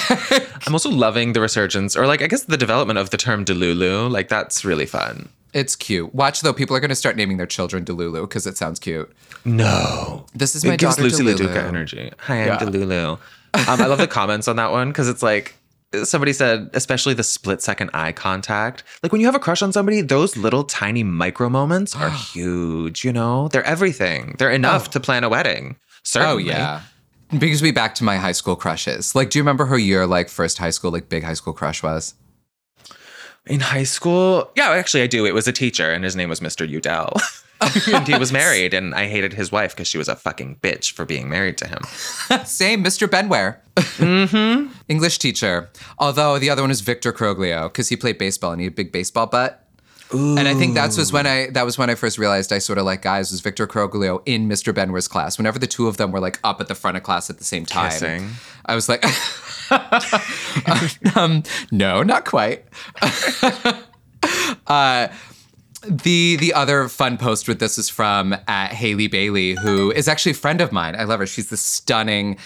I'm 0.67 0.75
also 0.75 0.91
loving 0.91 1.33
the 1.33 1.41
resurgence, 1.41 1.97
or 1.97 2.07
like 2.07 2.23
I 2.23 2.27
guess 2.27 2.45
the 2.45 2.57
development 2.57 2.99
of 2.99 3.11
the 3.11 3.17
term 3.17 3.45
Delulu. 3.45 4.11
Like 4.11 4.29
that's 4.29 4.65
really 4.65 4.87
fun. 4.87 5.29
It's 5.57 5.75
cute. 5.75 6.15
Watch 6.15 6.43
though, 6.43 6.53
people 6.53 6.77
are 6.77 6.81
gonna 6.81 6.95
start 6.95 7.17
naming 7.17 7.37
their 7.39 7.47
children 7.47 7.85
Delulu 7.85 8.23
because 8.23 8.47
it 8.47 8.57
sounds 8.57 8.79
cute. 8.79 9.11
No, 9.45 10.27
This 10.35 10.55
is 10.55 10.65
my 10.65 10.75
it 10.75 10.81
gives 10.81 10.97
daughter 10.97 11.09
Lucy 11.09 11.25
Delulu. 11.25 11.49
LaDuca 11.55 11.65
energy. 11.69 12.13
Hi, 12.19 12.43
I'm 12.43 12.47
Yeah. 12.49 12.59
Delulu. 12.59 13.13
Um, 13.13 13.81
I 13.81 13.87
love 13.87 13.99
the 13.99 14.07
comments 14.07 14.49
on 14.49 14.57
that 14.57 14.71
one 14.71 14.89
because 14.91 15.09
it's 15.09 15.23
like 15.23 15.55
somebody 16.05 16.33
said, 16.33 16.69
especially 16.75 17.15
the 17.15 17.23
split 17.23 17.63
second 17.63 17.91
eye 17.95 18.13
contact. 18.13 18.83
Like 19.03 19.13
when 19.13 19.21
you 19.21 19.27
have 19.29 19.35
a 19.35 19.39
crush 19.39 19.63
on 19.63 19.73
somebody, 19.73 20.01
those 20.03 20.37
little 20.37 20.65
tiny 20.65 21.03
micro 21.05 21.49
moments 21.49 21.95
are 21.97 22.11
huge. 22.35 23.05
You 23.05 23.13
know, 23.13 23.49
they're 23.49 23.65
everything. 23.65 24.35
They're 24.39 24.51
enough 24.51 24.91
to 24.91 25.01
plan 25.01 25.25
a 25.25 25.29
wedding. 25.29 25.77
Oh 25.79 25.99
Certainly. 26.03 26.45
yeah. 26.45 26.83
Because 27.31 27.63
we 27.63 27.73
back 27.73 27.95
to 27.97 28.05
my 28.05 28.17
high 28.19 28.33
school 28.33 28.55
crushes. 28.57 29.15
Like, 29.15 29.31
do 29.31 29.39
you 29.39 29.43
remember 29.43 29.65
who 29.67 29.77
your 29.77 30.07
like 30.07 30.29
first 30.29 30.59
high 30.59 30.71
school, 30.71 30.91
like 30.93 31.09
big 31.09 31.25
high 31.25 31.35
school 31.35 31.53
crush 31.53 31.83
was? 31.83 32.15
In 33.47 33.61
high 33.61 33.85
school, 33.85 34.51
yeah, 34.57 34.71
actually, 34.71 35.03
I 35.03 35.07
do. 35.07 35.25
It 35.25 35.35
was 35.35 35.47
a 35.47 35.53
teacher, 35.53 35.93
and 35.93 36.03
his 36.03 36.17
name 36.17 36.29
was 36.29 36.41
Mr. 36.41 36.69
Udell. 36.69 37.17
and 37.95 38.07
he 38.07 38.19
was 38.19 38.33
married, 38.33 38.75
and 38.75 38.95
I 38.95 39.07
hated 39.07 39.33
his 39.33 39.53
wife 39.53 39.75
because 39.75 39.89
she 39.89 39.99
was 39.99 40.09
a 40.09 40.17
fucking 40.17 40.57
bitch 40.57 40.93
for 40.93 41.05
being 41.05 41.29
married 41.29 41.57
to 41.59 41.69
him. 41.69 41.83
Same, 42.45 42.85
Mr. 42.85 43.07
Benware. 43.07 43.59
mm-hmm. 43.77 44.73
English 44.89 45.19
teacher. 45.19 45.71
Although 45.99 46.39
the 46.39 46.51
other 46.51 46.63
one 46.63 46.71
is 46.71 46.81
Victor 46.81 47.13
Croglio 47.13 47.65
because 47.65 47.89
he 47.89 47.97
played 47.97 48.19
baseball 48.19 48.53
and 48.53 48.61
he 48.61 48.65
had 48.65 48.73
a 48.73 48.77
big 48.77 48.93
baseball 48.93 49.27
butt. 49.27 49.66
And 50.13 50.47
I 50.47 50.55
think 50.55 50.75
that's 50.75 50.97
was 50.97 51.13
when 51.13 51.27
I 51.27 51.49
that 51.51 51.65
was 51.65 51.79
when 51.79 51.91
I 51.91 51.97
first 51.97 52.17
realized 52.17 52.53
I 52.53 52.59
sort 52.59 52.79
of 52.79 52.85
like 52.85 53.03
guys 53.03 53.33
was 53.33 53.41
Victor 53.41 53.67
Croglio 53.67 54.23
in 54.25 54.49
Mr. 54.49 54.73
Benware's 54.73 55.09
class. 55.09 55.37
Whenever 55.37 55.59
the 55.59 55.67
two 55.67 55.89
of 55.89 55.97
them 55.97 56.13
were 56.13 56.21
like 56.21 56.39
up 56.45 56.61
at 56.61 56.69
the 56.69 56.75
front 56.77 56.97
of 56.97 57.03
class 57.03 57.29
at 57.29 57.39
the 57.39 57.45
same 57.45 57.67
time, 57.67 57.91
Kissing. 57.91 58.31
I 58.67 58.75
was 58.77 58.89
like, 58.89 59.05
um, 61.17 61.43
no, 61.73 62.03
not 62.03 62.25
quite. 62.25 62.65
uh, 64.67 65.09
the 65.89 66.37
the 66.37 66.53
other 66.53 66.89
fun 66.89 67.17
post 67.17 67.49
with 67.49 67.59
this 67.59 67.79
is 67.79 67.89
from 67.89 68.35
at 68.49 68.73
Haley 68.73 69.07
Bailey, 69.09 69.55
who 69.55 69.91
is 69.93 70.09
actually 70.09 70.33
a 70.33 70.37
friend 70.37 70.61
of 70.61 70.73
mine. 70.73 70.97
I 70.97 71.05
love 71.05 71.21
her. 71.21 71.27
She's 71.27 71.49
the 71.49 71.57
stunning 71.57 72.39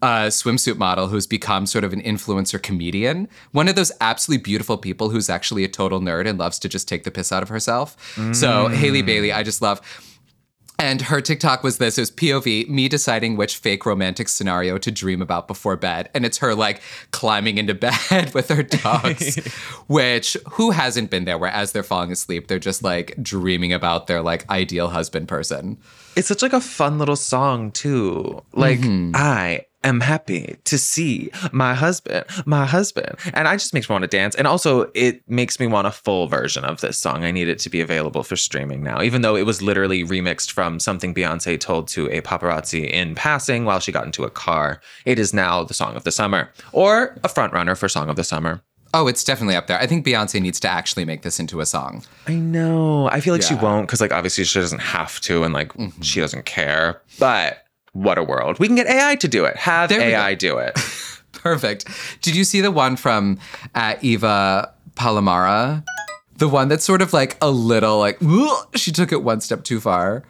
uh, 0.00 0.26
swimsuit 0.26 0.76
model 0.76 1.08
who's 1.08 1.26
become 1.26 1.66
sort 1.66 1.84
of 1.84 1.92
an 1.92 2.02
influencer 2.02 2.62
comedian. 2.62 3.28
One 3.52 3.68
of 3.68 3.74
those 3.74 3.92
absolutely 4.00 4.42
beautiful 4.42 4.76
people 4.78 5.10
who's 5.10 5.28
actually 5.28 5.64
a 5.64 5.68
total 5.68 6.00
nerd 6.00 6.28
and 6.28 6.38
loves 6.38 6.58
to 6.60 6.68
just 6.68 6.86
take 6.88 7.04
the 7.04 7.10
piss 7.10 7.32
out 7.32 7.42
of 7.42 7.48
herself. 7.48 7.96
So 8.32 8.68
Haley 8.68 9.02
Bailey, 9.02 9.32
I 9.32 9.42
just 9.42 9.62
love. 9.62 9.80
And 10.78 11.02
her 11.02 11.20
TikTok 11.20 11.62
was 11.62 11.78
this: 11.78 11.98
it 11.98 12.02
was 12.02 12.10
POV, 12.10 12.68
me 12.68 12.88
deciding 12.88 13.36
which 13.36 13.56
fake 13.56 13.86
romantic 13.86 14.28
scenario 14.28 14.78
to 14.78 14.90
dream 14.90 15.22
about 15.22 15.46
before 15.46 15.76
bed, 15.76 16.10
and 16.14 16.24
it's 16.24 16.38
her 16.38 16.54
like 16.54 16.82
climbing 17.10 17.58
into 17.58 17.74
bed 18.10 18.34
with 18.34 18.48
her 18.48 18.62
dogs. 18.62 19.36
which 19.86 20.36
who 20.52 20.70
hasn't 20.70 21.10
been 21.10 21.24
there? 21.24 21.38
Where 21.38 21.50
as 21.50 21.72
they're 21.72 21.82
falling 21.82 22.12
asleep, 22.12 22.48
they're 22.48 22.58
just 22.58 22.82
like 22.82 23.14
dreaming 23.22 23.72
about 23.72 24.06
their 24.06 24.22
like 24.22 24.48
ideal 24.50 24.88
husband 24.88 25.28
person. 25.28 25.78
It's 26.16 26.28
such 26.28 26.42
like 26.42 26.52
a 26.52 26.60
fun 26.60 26.98
little 26.98 27.16
song 27.16 27.70
too. 27.70 28.42
Like 28.52 28.80
mm-hmm. 28.80 29.12
I 29.14 29.66
am 29.84 30.00
happy 30.00 30.56
to 30.64 30.78
see 30.78 31.30
my 31.52 31.74
husband, 31.74 32.24
my 32.46 32.66
husband, 32.66 33.16
and 33.34 33.48
I 33.48 33.56
just 33.56 33.74
makes 33.74 33.88
me 33.88 33.94
want 33.94 34.02
to 34.02 34.08
dance. 34.08 34.34
And 34.34 34.46
also, 34.46 34.90
it 34.94 35.28
makes 35.28 35.58
me 35.58 35.66
want 35.66 35.86
a 35.86 35.90
full 35.90 36.26
version 36.26 36.64
of 36.64 36.80
this 36.80 36.98
song. 36.98 37.24
I 37.24 37.30
need 37.30 37.48
it 37.48 37.58
to 37.60 37.70
be 37.70 37.80
available 37.80 38.22
for 38.22 38.36
streaming 38.36 38.82
now, 38.82 39.02
even 39.02 39.22
though 39.22 39.36
it 39.36 39.46
was 39.46 39.62
literally 39.62 40.04
remixed 40.04 40.50
from 40.50 40.80
something 40.80 41.14
Beyonce 41.14 41.58
told 41.58 41.88
to 41.88 42.08
a 42.10 42.20
paparazzi 42.20 42.88
in 42.90 43.14
passing 43.14 43.64
while 43.64 43.80
she 43.80 43.92
got 43.92 44.06
into 44.06 44.24
a 44.24 44.30
car. 44.30 44.80
It 45.04 45.18
is 45.18 45.32
now 45.32 45.64
the 45.64 45.74
song 45.74 45.96
of 45.96 46.04
the 46.04 46.12
summer, 46.12 46.50
or 46.72 47.16
a 47.24 47.28
front 47.28 47.52
runner 47.52 47.74
for 47.74 47.88
song 47.88 48.08
of 48.08 48.16
the 48.16 48.24
summer. 48.24 48.62
Oh, 48.94 49.06
it's 49.06 49.24
definitely 49.24 49.56
up 49.56 49.68
there. 49.68 49.78
I 49.78 49.86
think 49.86 50.04
Beyonce 50.04 50.40
needs 50.40 50.60
to 50.60 50.68
actually 50.68 51.06
make 51.06 51.22
this 51.22 51.40
into 51.40 51.60
a 51.60 51.66
song. 51.66 52.04
I 52.26 52.34
know. 52.34 53.08
I 53.08 53.20
feel 53.20 53.32
like 53.32 53.42
she 53.42 53.54
won't 53.54 53.86
because, 53.86 54.02
like, 54.02 54.12
obviously 54.12 54.44
she 54.44 54.58
doesn't 54.58 54.80
have 54.80 55.18
to, 55.22 55.44
and 55.44 55.54
like 55.54 55.72
mm-hmm. 55.72 56.02
she 56.02 56.20
doesn't 56.20 56.44
care. 56.44 57.00
But 57.18 57.64
what 57.92 58.18
a 58.18 58.22
world! 58.22 58.58
We 58.58 58.66
can 58.66 58.76
get 58.76 58.86
AI 58.86 59.16
to 59.16 59.28
do 59.28 59.44
it. 59.44 59.56
Have 59.56 59.88
There. 59.90 60.00
AI 60.00 60.34
do 60.34 60.58
it. 60.58 60.78
Perfect. 61.32 61.86
Did 62.22 62.36
you 62.36 62.44
see 62.44 62.60
the 62.60 62.70
one 62.70 62.96
from 62.96 63.38
uh, 63.74 63.94
Eva 64.00 64.72
Palomara? 64.94 65.84
The 66.36 66.48
one 66.48 66.68
that's 66.68 66.84
sort 66.84 67.02
of 67.02 67.12
like 67.12 67.36
a 67.42 67.50
little 67.50 67.98
like 67.98 68.18
she 68.74 68.92
took 68.92 69.12
it 69.12 69.22
one 69.22 69.40
step 69.40 69.64
too 69.64 69.80
far. 69.80 70.22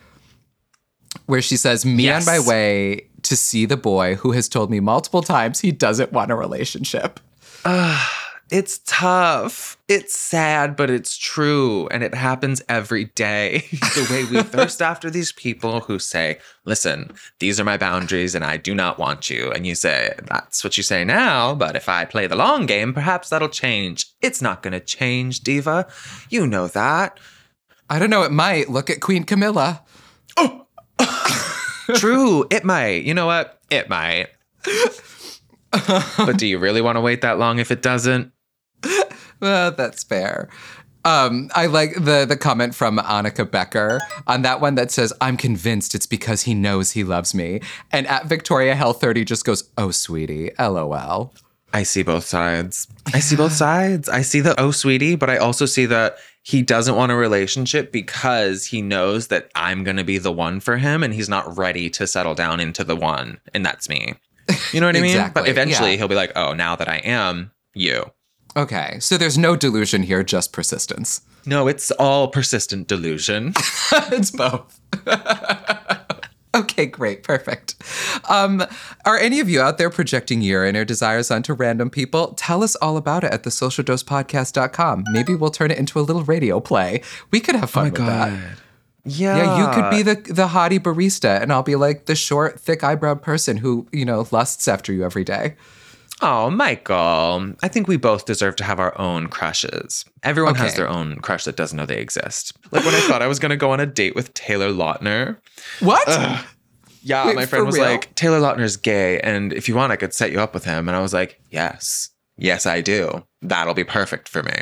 Where 1.27 1.42
she 1.42 1.57
says, 1.57 1.85
"Me 1.85 2.05
Yes. 2.05 2.27
on 2.27 2.33
my 2.35 2.46
way 2.48 3.09
to 3.22 3.37
see 3.37 3.66
the 3.66 3.77
boy 3.77 4.14
who 4.16 4.33
has 4.33 4.48
told 4.48 4.70
me 4.70 4.81
multiple 4.81 5.22
times 5.22 5.61
he 5.61 5.70
doesn't 5.72 6.12
want 6.12 6.31
a 6.31 6.35
relationship." 6.35 7.20
It's 8.52 8.80
tough. 8.84 9.78
It's 9.88 10.14
sad, 10.14 10.76
but 10.76 10.90
it's 10.90 11.16
true. 11.16 11.88
And 11.88 12.02
it 12.02 12.14
happens 12.14 12.60
every 12.68 13.06
day. 13.06 13.64
the 13.70 14.06
way 14.10 14.24
we 14.24 14.42
thirst 14.46 14.82
after 14.82 15.08
these 15.08 15.32
people 15.32 15.80
who 15.80 15.98
say, 15.98 16.38
listen, 16.66 17.10
these 17.38 17.58
are 17.58 17.64
my 17.64 17.78
boundaries 17.78 18.34
and 18.34 18.44
I 18.44 18.58
do 18.58 18.74
not 18.74 18.98
want 18.98 19.30
you. 19.30 19.50
And 19.52 19.66
you 19.66 19.74
say, 19.74 20.12
that's 20.26 20.62
what 20.62 20.76
you 20.76 20.82
say 20.82 21.02
now, 21.02 21.54
but 21.54 21.76
if 21.76 21.88
I 21.88 22.04
play 22.04 22.26
the 22.26 22.36
long 22.36 22.66
game, 22.66 22.92
perhaps 22.92 23.30
that'll 23.30 23.48
change. 23.48 24.10
It's 24.20 24.42
not 24.42 24.62
going 24.62 24.74
to 24.74 24.80
change, 24.80 25.40
Diva. 25.40 25.86
You 26.28 26.46
know 26.46 26.68
that. 26.68 27.18
I 27.88 27.98
don't 27.98 28.10
know. 28.10 28.22
It 28.22 28.32
might. 28.32 28.68
Look 28.68 28.90
at 28.90 29.00
Queen 29.00 29.24
Camilla. 29.24 29.82
True, 31.94 32.44
it 32.50 32.64
might. 32.64 33.04
You 33.04 33.14
know 33.14 33.24
what? 33.24 33.62
It 33.70 33.88
might. 33.88 34.26
but 35.70 36.36
do 36.36 36.46
you 36.46 36.58
really 36.58 36.82
want 36.82 36.96
to 36.96 37.00
wait 37.00 37.22
that 37.22 37.38
long 37.38 37.58
if 37.58 37.70
it 37.70 37.80
doesn't? 37.80 38.30
Well, 39.42 39.72
that's 39.72 40.05
fair. 40.05 40.48
Um, 41.05 41.50
I 41.57 41.66
like 41.66 41.94
the 41.94 42.24
the 42.24 42.37
comment 42.37 42.76
from 42.76 42.98
Annika 42.98 43.50
Becker 43.50 44.00
on 44.28 44.42
that 44.42 44.61
one 44.61 44.76
that 44.76 44.92
says, 44.92 45.12
"I'm 45.20 45.37
convinced 45.37 45.96
it's 45.96 46.07
because 46.07 46.42
he 46.42 46.55
knows 46.55 46.92
he 46.92 47.02
loves 47.02 47.35
me." 47.35 47.61
And 47.90 48.07
at 48.07 48.26
Victoria 48.26 48.76
Hell 48.76 48.92
30 48.92 49.24
just 49.24 49.44
goes, 49.44 49.68
"Oh, 49.76 49.90
sweetie, 49.90 50.52
lol." 50.59 51.35
I 51.74 51.83
see 51.83 52.02
both 52.02 52.24
sides. 52.24 52.87
I 53.12 53.18
see 53.18 53.35
both 53.35 53.52
sides. 53.52 54.09
I 54.09 54.22
see 54.22 54.40
the 54.40 54.59
oh 54.61 54.70
sweetie, 54.70 55.16
but 55.16 55.28
I 55.28 55.38
also 55.38 55.66
see 55.66 55.87
that 55.87 56.18
he 56.42 56.62
doesn't 56.62 56.96
want 56.96 57.11
a 57.11 57.16
relationship 57.16 57.90
because 57.90 58.66
he 58.66 58.81
knows 58.83 59.28
that 59.28 59.50
I'm 59.55 59.83
going 59.83 59.96
to 59.96 60.05
be 60.05 60.18
the 60.18 60.33
one 60.33 60.61
for 60.61 60.76
him 60.76 61.02
and 61.02 61.14
he's 61.14 61.28
not 61.28 61.57
ready 61.57 61.88
to 61.90 62.07
settle 62.07 62.35
down 62.35 62.61
into 62.61 62.85
the 62.85 62.96
one. 62.96 63.40
And 63.55 63.64
that's 63.64 63.88
me. 63.88 64.14
You 64.72 64.81
know 64.81 64.87
what 64.87 64.96
I 64.96 65.00
mean? 65.00 65.31
But 65.33 65.48
eventually 65.48 65.92
yeah. 65.92 65.96
he'll 65.96 66.09
be 66.09 66.16
like, 66.16 66.33
oh, 66.35 66.52
now 66.52 66.74
that 66.76 66.88
I 66.88 66.96
am 66.98 67.52
you. 67.74 68.11
Okay, 68.56 68.98
so 69.00 69.16
there's 69.16 69.38
no 69.38 69.56
delusion 69.56 70.02
here, 70.02 70.22
just 70.22 70.52
persistence. 70.52 71.22
No, 71.46 71.68
it's 71.68 71.90
all 71.92 72.28
persistent 72.28 72.86
delusion. 72.86 73.54
it's 74.12 74.30
both. 74.30 74.80
okay, 76.54 76.86
great, 76.86 77.22
perfect. 77.22 77.74
Um, 78.28 78.64
are 79.04 79.16
any 79.16 79.40
of 79.40 79.48
you 79.48 79.60
out 79.60 79.78
there 79.78 79.90
projecting 79.90 80.42
your 80.42 80.64
inner 80.64 80.84
desires 80.84 81.30
onto 81.30 81.54
random 81.54 81.90
people? 81.90 82.34
Tell 82.34 82.62
us 82.62 82.76
all 82.76 82.96
about 82.96 83.24
it 83.24 83.32
at 83.32 83.42
thesocialdosepodcast.com. 83.42 85.04
Maybe 85.10 85.34
we'll 85.34 85.50
turn 85.50 85.70
it 85.70 85.78
into 85.78 85.98
a 85.98 86.02
little 86.02 86.22
radio 86.22 86.60
play. 86.60 87.02
We 87.30 87.40
could 87.40 87.56
have 87.56 87.70
fun 87.70 87.90
with 87.90 88.06
that. 88.06 88.32
Yeah. 89.04 89.36
Yeah, 89.36 89.58
you 89.58 89.74
could 89.74 89.90
be 89.90 90.02
the 90.02 90.32
the 90.32 90.46
hottie 90.46 90.78
barista, 90.78 91.42
and 91.42 91.52
I'll 91.52 91.64
be 91.64 91.74
like 91.74 92.06
the 92.06 92.14
short, 92.14 92.60
thick 92.60 92.82
eyebrowed 92.82 93.20
person 93.20 93.56
who 93.56 93.88
you 93.90 94.04
know 94.04 94.28
lusts 94.30 94.68
after 94.68 94.92
you 94.92 95.04
every 95.04 95.24
day. 95.24 95.56
Oh, 96.22 96.50
Michael. 96.50 97.52
I 97.62 97.68
think 97.68 97.88
we 97.88 97.96
both 97.96 98.26
deserve 98.26 98.54
to 98.56 98.64
have 98.64 98.78
our 98.78 98.96
own 98.98 99.26
crushes. 99.26 100.04
Everyone 100.22 100.54
has 100.54 100.74
their 100.76 100.88
own 100.88 101.16
crush 101.16 101.44
that 101.44 101.56
doesn't 101.56 101.76
know 101.76 101.85
they 101.87 101.98
exist. 101.98 102.56
Like 102.70 102.85
when 102.85 102.94
I 102.94 103.00
thought 103.00 103.22
I 103.22 103.26
was 103.26 103.38
going 103.40 103.50
to 103.50 103.56
go 103.56 103.72
on 103.72 103.80
a 103.80 103.87
date 103.87 104.14
with 104.14 104.32
Taylor 104.35 104.70
Lautner. 104.70 105.38
What? 105.80 106.06
Yeah, 107.02 107.26
Wait, 107.26 107.35
my 107.35 107.46
friend 107.46 107.66
was 107.66 107.74
real? 107.74 107.85
like, 107.85 108.14
Taylor 108.14 108.38
Lautner's 108.40 108.76
gay, 108.76 109.18
and 109.20 109.52
if 109.52 109.68
you 109.68 109.74
want, 109.74 109.90
I 109.90 109.96
could 109.96 110.14
set 110.14 110.30
you 110.30 110.40
up 110.40 110.54
with 110.54 110.64
him. 110.64 110.88
And 110.88 110.96
I 110.96 111.00
was 111.00 111.12
like, 111.12 111.40
yes, 111.50 112.11
yes, 112.37 112.64
I 112.64 112.80
do. 112.80 113.26
That'll 113.40 113.74
be 113.74 113.82
perfect 113.82 114.28
for 114.28 114.44
me. 114.44 114.52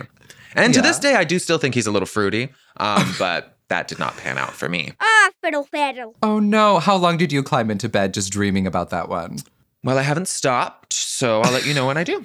And 0.57 0.73
to 0.73 0.81
this 0.81 0.99
day, 0.99 1.15
I 1.15 1.25
do 1.25 1.39
still 1.39 1.59
think 1.59 1.75
he's 1.75 1.87
a 1.87 1.93
little 1.93 2.07
fruity, 2.07 2.49
um, 2.79 3.15
but 3.19 3.59
that 3.69 3.89
did 3.89 3.99
not 3.99 4.17
pan 4.17 4.39
out 4.39 4.53
for 4.53 4.71
me. 4.71 4.93
Ah, 5.01 5.31
fiddle 5.43 5.67
faddle. 5.71 6.15
oh 6.23 6.39
no! 6.39 6.79
How 6.79 6.97
long 6.97 7.19
did 7.19 7.31
you 7.31 7.43
climb 7.43 7.71
into 7.71 7.91
bed 7.91 8.15
just 8.15 8.33
dreaming 8.33 8.67
about 8.67 8.89
that 8.91 9.11
one? 9.11 9.37
Well, 9.83 9.99
I 9.99 10.03
haven't 10.03 10.29
stopped, 10.29 10.93
so 10.93 11.41
I'll 11.41 11.53
let 11.53 11.67
you 11.67 11.75
know 11.75 11.87
when 11.87 11.97
I 11.97 12.05
do. 12.05 12.25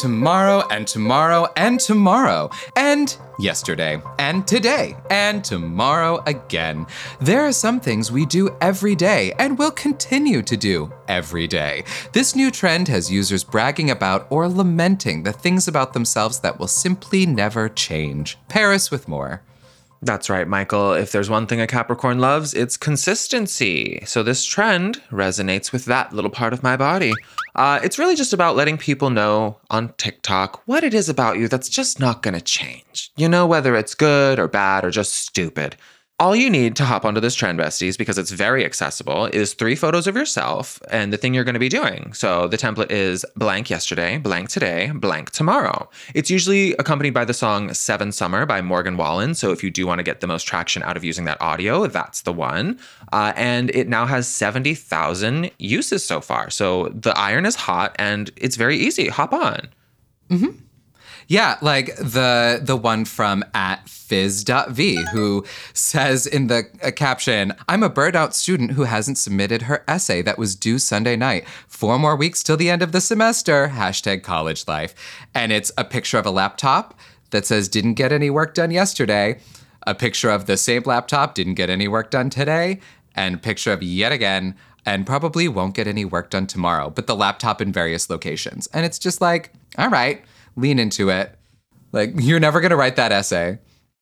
tomorrow 0.00 0.66
and 0.70 0.86
tomorrow 0.88 1.46
and 1.58 1.78
tomorrow 1.78 2.48
and 2.74 3.18
yesterday 3.38 4.00
and 4.18 4.46
today 4.48 4.96
and 5.10 5.44
tomorrow 5.44 6.22
again. 6.24 6.86
There 7.20 7.44
are 7.44 7.52
some 7.52 7.80
things 7.80 8.10
we 8.10 8.24
do 8.24 8.56
every 8.62 8.94
day 8.94 9.34
and 9.38 9.58
will 9.58 9.72
continue 9.72 10.40
to 10.40 10.56
do 10.56 10.90
every 11.06 11.46
day. 11.46 11.84
This 12.14 12.34
new 12.34 12.50
trend 12.50 12.88
has 12.88 13.12
users 13.12 13.44
bragging 13.44 13.90
about 13.90 14.26
or 14.30 14.48
lamenting 14.48 15.22
the 15.22 15.32
things 15.34 15.68
about 15.68 15.92
themselves 15.92 16.40
that 16.40 16.58
will 16.58 16.66
simply 16.66 17.26
never 17.26 17.68
change. 17.68 18.38
Paris 18.48 18.90
with 18.90 19.06
more. 19.06 19.42
That's 20.02 20.30
right, 20.30 20.48
Michael. 20.48 20.94
If 20.94 21.12
there's 21.12 21.28
one 21.28 21.46
thing 21.46 21.60
a 21.60 21.66
Capricorn 21.66 22.20
loves, 22.20 22.54
it's 22.54 22.78
consistency. 22.78 24.02
So 24.06 24.22
this 24.22 24.44
trend 24.44 25.02
resonates 25.10 25.72
with 25.72 25.84
that 25.86 26.14
little 26.14 26.30
part 26.30 26.54
of 26.54 26.62
my 26.62 26.76
body. 26.76 27.12
Uh, 27.54 27.80
it's 27.82 27.98
really 27.98 28.16
just 28.16 28.32
about 28.32 28.56
letting 28.56 28.78
people 28.78 29.10
know 29.10 29.58
on 29.68 29.92
TikTok 29.98 30.62
what 30.64 30.84
it 30.84 30.94
is 30.94 31.10
about 31.10 31.36
you 31.36 31.48
that's 31.48 31.68
just 31.68 32.00
not 32.00 32.22
going 32.22 32.34
to 32.34 32.40
change. 32.40 33.10
You 33.16 33.28
know, 33.28 33.46
whether 33.46 33.76
it's 33.76 33.94
good 33.94 34.38
or 34.38 34.48
bad 34.48 34.86
or 34.86 34.90
just 34.90 35.12
stupid. 35.12 35.76
All 36.20 36.36
you 36.36 36.50
need 36.50 36.76
to 36.76 36.84
hop 36.84 37.06
onto 37.06 37.18
this 37.18 37.34
trend, 37.34 37.58
besties, 37.58 37.96
because 37.96 38.18
it's 38.18 38.30
very 38.30 38.62
accessible, 38.62 39.24
is 39.32 39.54
three 39.54 39.74
photos 39.74 40.06
of 40.06 40.14
yourself 40.14 40.78
and 40.90 41.14
the 41.14 41.16
thing 41.16 41.32
you're 41.32 41.44
going 41.44 41.54
to 41.54 41.58
be 41.58 41.70
doing. 41.70 42.12
So 42.12 42.46
the 42.46 42.58
template 42.58 42.90
is 42.90 43.24
blank 43.36 43.70
yesterday, 43.70 44.18
blank 44.18 44.50
today, 44.50 44.92
blank 44.94 45.30
tomorrow. 45.30 45.88
It's 46.14 46.28
usually 46.28 46.74
accompanied 46.74 47.14
by 47.14 47.24
the 47.24 47.32
song 47.32 47.72
Seven 47.72 48.12
Summer 48.12 48.44
by 48.44 48.60
Morgan 48.60 48.98
Wallen. 48.98 49.32
So 49.32 49.50
if 49.50 49.64
you 49.64 49.70
do 49.70 49.86
want 49.86 49.98
to 49.98 50.02
get 50.02 50.20
the 50.20 50.26
most 50.26 50.42
traction 50.42 50.82
out 50.82 50.98
of 50.98 51.04
using 51.04 51.24
that 51.24 51.40
audio, 51.40 51.86
that's 51.86 52.20
the 52.20 52.34
one. 52.34 52.78
Uh, 53.14 53.32
and 53.34 53.70
it 53.70 53.88
now 53.88 54.04
has 54.04 54.28
70,000 54.28 55.50
uses 55.56 56.04
so 56.04 56.20
far. 56.20 56.50
So 56.50 56.88
the 56.88 57.16
iron 57.18 57.46
is 57.46 57.54
hot 57.54 57.96
and 57.98 58.30
it's 58.36 58.56
very 58.56 58.76
easy. 58.76 59.08
Hop 59.08 59.32
on. 59.32 59.70
Yeah, 61.30 61.58
like 61.62 61.94
the 61.96 62.60
the 62.60 62.74
one 62.74 63.04
from 63.04 63.44
at 63.54 63.88
fizz.v 63.88 65.04
who 65.12 65.44
says 65.72 66.26
in 66.26 66.48
the 66.48 66.68
uh, 66.82 66.90
caption, 66.90 67.52
I'm 67.68 67.84
a 67.84 67.88
burnout 67.88 68.32
student 68.32 68.72
who 68.72 68.82
hasn't 68.82 69.16
submitted 69.16 69.62
her 69.62 69.84
essay 69.86 70.22
that 70.22 70.38
was 70.38 70.56
due 70.56 70.80
Sunday 70.80 71.14
night. 71.14 71.46
Four 71.68 72.00
more 72.00 72.16
weeks 72.16 72.42
till 72.42 72.56
the 72.56 72.68
end 72.68 72.82
of 72.82 72.90
the 72.90 73.00
semester. 73.00 73.68
Hashtag 73.68 74.24
college 74.24 74.66
life. 74.66 74.92
And 75.32 75.52
it's 75.52 75.70
a 75.78 75.84
picture 75.84 76.18
of 76.18 76.26
a 76.26 76.32
laptop 76.32 76.98
that 77.30 77.46
says 77.46 77.68
didn't 77.68 77.94
get 77.94 78.10
any 78.10 78.28
work 78.28 78.52
done 78.52 78.72
yesterday. 78.72 79.38
A 79.86 79.94
picture 79.94 80.30
of 80.30 80.46
the 80.46 80.56
same 80.56 80.82
laptop, 80.84 81.36
didn't 81.36 81.54
get 81.54 81.70
any 81.70 81.86
work 81.86 82.10
done 82.10 82.30
today. 82.30 82.80
And 83.14 83.40
picture 83.40 83.72
of 83.72 83.84
yet 83.84 84.10
again, 84.10 84.56
and 84.84 85.06
probably 85.06 85.46
won't 85.46 85.76
get 85.76 85.86
any 85.86 86.04
work 86.04 86.30
done 86.30 86.48
tomorrow, 86.48 86.90
but 86.90 87.06
the 87.06 87.14
laptop 87.14 87.60
in 87.60 87.72
various 87.72 88.10
locations. 88.10 88.66
And 88.68 88.84
it's 88.84 88.98
just 88.98 89.20
like, 89.20 89.52
all 89.78 89.90
right, 89.90 90.24
lean 90.56 90.78
into 90.78 91.10
it. 91.10 91.36
Like, 91.92 92.12
you're 92.18 92.40
never 92.40 92.60
going 92.60 92.70
to 92.70 92.76
write 92.76 92.96
that 92.96 93.12
essay. 93.12 93.58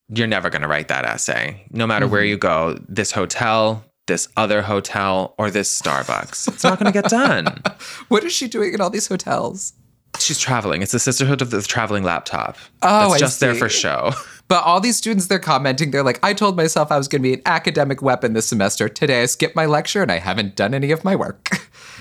you're 0.09 0.27
never 0.27 0.51
going 0.51 0.63
to 0.63 0.69
write 0.69 0.89
that 0.89 1.05
essay. 1.05 1.65
No 1.71 1.87
matter 1.87 2.07
where 2.07 2.23
mm-hmm. 2.23 2.31
you 2.31 2.39
go, 2.39 2.79
this 2.89 3.13
hotel, 3.13 3.85
this 4.07 4.29
other 4.37 4.63
hotel, 4.63 5.35
or 5.39 5.51
this 5.51 5.81
Starbucks, 5.81 6.49
it's 6.49 6.65
not 6.65 6.79
going 6.79 6.93
to 6.93 7.03
get 7.03 7.11
done. 7.11 7.63
What 8.09 8.25
is 8.25 8.33
she 8.33 8.49
doing 8.49 8.73
in 8.75 8.81
all 8.81 8.91
these 8.91 9.07
hotels? 9.07 9.75
She's 10.19 10.39
traveling. 10.39 10.81
It's 10.83 10.93
the 10.93 10.99
sisterhood 10.99 11.43
of 11.43 11.51
the 11.51 11.61
traveling 11.63 12.03
laptop. 12.03 12.57
Oh, 12.83 13.13
it's 13.13 13.21
just 13.21 13.41
there 13.41 13.55
for 13.55 13.69
show. 13.69 14.13
But 14.49 14.65
all 14.65 14.81
these 14.81 14.97
students, 14.97 15.27
they're 15.27 15.39
commenting, 15.39 15.91
they're 15.91 16.03
like, 16.03 16.19
I 16.23 16.33
told 16.33 16.57
myself 16.57 16.91
I 16.91 16.97
was 16.97 17.07
going 17.07 17.21
to 17.21 17.29
be 17.29 17.35
an 17.35 17.43
academic 17.45 18.01
weapon 18.01 18.33
this 18.33 18.47
semester. 18.47 18.89
Today 18.89 19.23
I 19.23 19.27
skipped 19.27 19.55
my 19.55 19.67
lecture 19.67 20.01
and 20.01 20.11
I 20.11 20.19
haven't 20.19 20.57
done 20.57 20.73
any 20.73 20.91
of 20.91 21.05
my 21.05 21.15
work. 21.15 21.51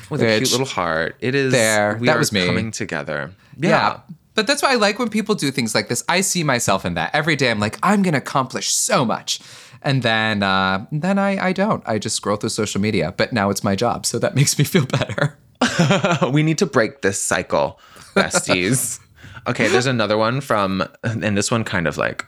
With 0.09 0.21
a 0.21 0.37
cute 0.37 0.51
little 0.51 0.65
heart. 0.65 1.17
It 1.19 1.35
is 1.35 1.51
There. 1.51 1.97
We 1.99 2.07
That 2.07 2.15
are 2.15 2.19
was 2.19 2.31
me. 2.31 2.45
coming 2.45 2.71
together. 2.71 3.31
Yeah. 3.57 3.99
But 4.37 4.45
that's 4.45 4.61
why 4.61 4.73
I 4.73 4.75
like 4.75 4.99
when 4.99 5.09
people 5.09 5.33
do 5.33 5.49
things 5.49 5.73
like 5.73 5.87
this. 5.87 6.03
I 6.07 6.21
see 6.21 6.43
myself 6.43 6.85
in 6.85 6.93
that. 6.93 7.09
Every 7.15 7.35
day 7.35 7.49
I'm 7.49 7.59
like, 7.59 7.79
I'm 7.81 8.03
going 8.03 8.11
to 8.11 8.19
accomplish 8.19 8.71
so 8.71 9.03
much. 9.03 9.39
And 9.81 10.03
then 10.03 10.43
uh, 10.43 10.85
then 10.91 11.17
I, 11.17 11.47
I 11.47 11.53
don't. 11.53 11.81
I 11.87 11.97
just 11.97 12.15
scroll 12.15 12.37
through 12.37 12.49
social 12.49 12.79
media. 12.79 13.15
But 13.17 13.33
now 13.33 13.49
it's 13.49 13.63
my 13.63 13.75
job. 13.75 14.05
So 14.05 14.19
that 14.19 14.35
makes 14.39 14.59
me 14.59 14.63
feel 14.63 14.85
better. 14.85 15.39
we 16.31 16.43
need 16.43 16.59
to 16.59 16.67
break 16.67 17.01
this 17.01 17.19
cycle, 17.19 17.79
besties. 18.13 18.99
okay, 19.47 19.69
there's 19.69 19.87
another 19.87 20.19
one 20.19 20.39
from, 20.39 20.83
and 21.03 21.35
this 21.35 21.49
one 21.49 21.63
kind 21.63 21.87
of 21.87 21.97
like, 21.97 22.23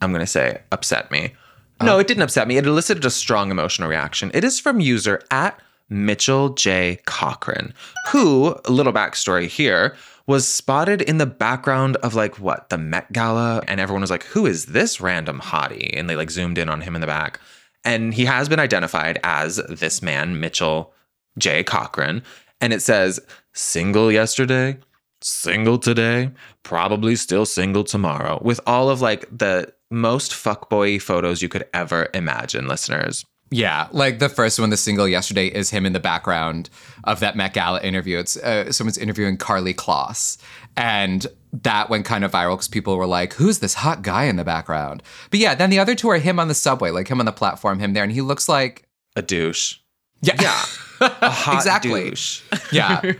I'm 0.00 0.10
going 0.10 0.18
to 0.18 0.26
say, 0.26 0.62
upset 0.72 1.12
me. 1.12 1.32
No, 1.80 2.00
it 2.00 2.08
didn't 2.08 2.24
upset 2.24 2.48
me. 2.48 2.56
It 2.56 2.66
elicited 2.66 3.04
a 3.04 3.10
strong 3.10 3.52
emotional 3.52 3.88
reaction. 3.88 4.32
It 4.34 4.42
is 4.42 4.58
from 4.58 4.80
user 4.80 5.22
at 5.30 5.60
Mitchell 5.88 6.50
J. 6.50 6.98
Cochran, 7.06 7.72
who, 8.08 8.56
a 8.64 8.70
little 8.70 8.92
backstory 8.92 9.46
here, 9.46 9.94
was 10.26 10.46
spotted 10.46 11.02
in 11.02 11.18
the 11.18 11.26
background 11.26 11.96
of 11.96 12.14
like 12.14 12.38
what, 12.38 12.68
the 12.68 12.78
Met 12.78 13.12
Gala. 13.12 13.62
And 13.66 13.80
everyone 13.80 14.02
was 14.02 14.10
like, 14.10 14.24
who 14.24 14.46
is 14.46 14.66
this 14.66 15.00
random 15.00 15.40
hottie? 15.40 15.98
And 15.98 16.08
they 16.08 16.16
like 16.16 16.30
zoomed 16.30 16.58
in 16.58 16.68
on 16.68 16.80
him 16.80 16.94
in 16.94 17.00
the 17.00 17.06
back. 17.06 17.40
And 17.84 18.14
he 18.14 18.24
has 18.26 18.48
been 18.48 18.60
identified 18.60 19.18
as 19.24 19.56
this 19.68 20.02
man, 20.02 20.38
Mitchell 20.38 20.92
J. 21.38 21.64
Cochran. 21.64 22.22
And 22.60 22.72
it 22.72 22.80
says, 22.80 23.18
single 23.54 24.12
yesterday, 24.12 24.78
single 25.20 25.78
today, 25.78 26.30
probably 26.62 27.16
still 27.16 27.44
single 27.44 27.82
tomorrow, 27.82 28.38
with 28.42 28.60
all 28.66 28.88
of 28.88 29.00
like 29.00 29.26
the 29.36 29.72
most 29.90 30.32
fuckboy 30.32 31.02
photos 31.02 31.42
you 31.42 31.48
could 31.48 31.66
ever 31.74 32.08
imagine, 32.14 32.68
listeners. 32.68 33.24
Yeah, 33.52 33.88
like 33.92 34.18
the 34.18 34.28
first 34.30 34.58
one, 34.58 34.70
the 34.70 34.76
single 34.78 35.06
yesterday, 35.06 35.46
is 35.48 35.68
him 35.70 35.84
in 35.86 35.92
the 35.92 36.00
background 36.00 36.70
of 37.04 37.20
that 37.20 37.36
Met 37.36 37.52
Gala 37.52 37.80
interview. 37.82 38.18
It's 38.18 38.36
uh, 38.38 38.72
someone's 38.72 38.96
interviewing 38.98 39.36
Karlie 39.36 39.74
Kloss, 39.74 40.38
and 40.76 41.26
that 41.52 41.90
went 41.90 42.06
kind 42.06 42.24
of 42.24 42.32
viral 42.32 42.54
because 42.54 42.68
people 42.68 42.96
were 42.96 43.06
like, 43.06 43.34
"Who's 43.34 43.58
this 43.58 43.74
hot 43.74 44.00
guy 44.02 44.24
in 44.24 44.36
the 44.36 44.44
background?" 44.44 45.02
But 45.30 45.38
yeah, 45.40 45.54
then 45.54 45.68
the 45.70 45.78
other 45.78 45.94
two 45.94 46.08
are 46.10 46.16
him 46.18 46.40
on 46.40 46.48
the 46.48 46.54
subway, 46.54 46.90
like 46.90 47.08
him 47.08 47.20
on 47.20 47.26
the 47.26 47.32
platform, 47.32 47.78
him 47.78 47.92
there, 47.92 48.02
and 48.02 48.12
he 48.12 48.22
looks 48.22 48.48
like 48.48 48.88
A 49.16 49.22
douche. 49.22 49.76
yeah, 50.22 50.36
Yeah. 50.40 50.64
A 51.20 51.30
hot 51.30 51.56
Exactly. 51.56 52.10
douche. 52.10 52.40
yeah. 52.72 53.02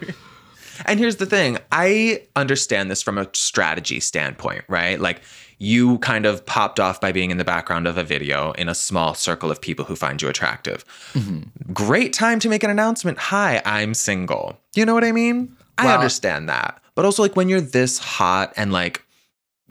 And 0.87 0.99
here's 0.99 1.17
the 1.17 1.27
thing 1.27 1.59
I 1.71 2.23
understand 2.35 2.91
this 2.91 3.03
from 3.03 3.19
a 3.19 3.29
strategy 3.35 4.01
standpoint, 4.01 4.65
right? 4.69 4.99
Like, 4.99 5.21
you 5.63 5.99
kind 5.99 6.27
of 6.27 6.45
popped 6.45 6.81
off 6.81 7.01
by 7.01 7.13
being 7.13 7.31
in 7.31 7.39
the 7.39 7.45
background 7.45 7.87
of 7.87 7.97
a 7.97 8.03
video 8.03 8.51
in 8.53 8.69
a 8.69 8.75
small 8.75 9.15
circle 9.15 9.49
of 9.49 9.61
people 9.61 9.85
who 9.85 9.95
find 9.95 10.21
you 10.21 10.29
attractive. 10.29 10.85
Mm-hmm. 11.13 11.73
Great 11.73 12.13
time 12.13 12.41
to 12.41 12.49
make 12.49 12.65
an 12.65 12.71
announcement. 12.71 13.17
Hi, 13.19 13.63
I'm 13.65 13.95
single. 13.95 14.59
You 14.75 14.85
know 14.85 14.93
what 14.93 15.05
I 15.05 15.13
mean? 15.13 15.57
I 15.79 15.95
understand 15.95 16.49
that. 16.49 16.83
But 16.97 17.05
also, 17.05 17.23
like, 17.23 17.37
when 17.37 17.49
you're 17.49 17.61
this 17.61 17.99
hot 17.99 18.53
and 18.57 18.73
like 18.73 19.05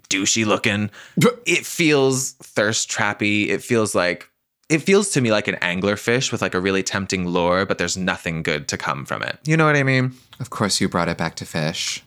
douchey 0.09 0.45
looking, 0.45 0.89
it 1.45 1.65
feels 1.65 2.31
thirst 2.31 2.89
trappy. 2.89 3.49
It 3.49 3.61
feels 3.61 3.93
like, 3.93 4.29
it 4.69 4.79
feels 4.79 5.09
to 5.11 5.19
me 5.19 5.33
like 5.33 5.49
an 5.49 5.55
anglerfish 5.55 6.31
with 6.31 6.41
like 6.41 6.53
a 6.53 6.61
really 6.61 6.83
tempting 6.83 7.27
lure, 7.27 7.65
but 7.65 7.79
there's 7.79 7.97
nothing 7.97 8.43
good 8.43 8.69
to 8.69 8.77
come 8.77 9.03
from 9.05 9.23
it. 9.23 9.39
You 9.43 9.57
know 9.57 9.65
what 9.65 9.75
I 9.75 9.83
mean? 9.83 10.13
Of 10.39 10.51
course, 10.51 10.79
you 10.79 10.87
brought 10.87 11.09
it 11.09 11.17
back 11.17 11.35
to 11.35 11.45
fish. 11.45 12.01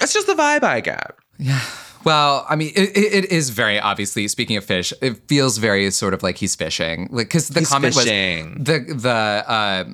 That's 0.00 0.12
just 0.12 0.26
the 0.26 0.34
vibe 0.34 0.64
I 0.64 0.80
get. 0.80 1.14
Well, 2.04 2.46
I 2.48 2.56
mean, 2.56 2.72
it, 2.76 2.96
it 2.96 3.24
is 3.32 3.50
very 3.50 3.78
obviously. 3.80 4.28
Speaking 4.28 4.56
of 4.56 4.64
fish, 4.64 4.92
it 5.02 5.16
feels 5.28 5.58
very 5.58 5.90
sort 5.90 6.14
of 6.14 6.22
like 6.22 6.36
he's 6.38 6.54
fishing, 6.54 7.08
like 7.10 7.28
because 7.28 7.48
the 7.48 7.60
He's 7.60 7.68
comment 7.68 7.94
fishing. 7.94 8.54
was 8.58 8.64
the 8.66 8.78
the 8.94 9.10
uh, 9.10 9.84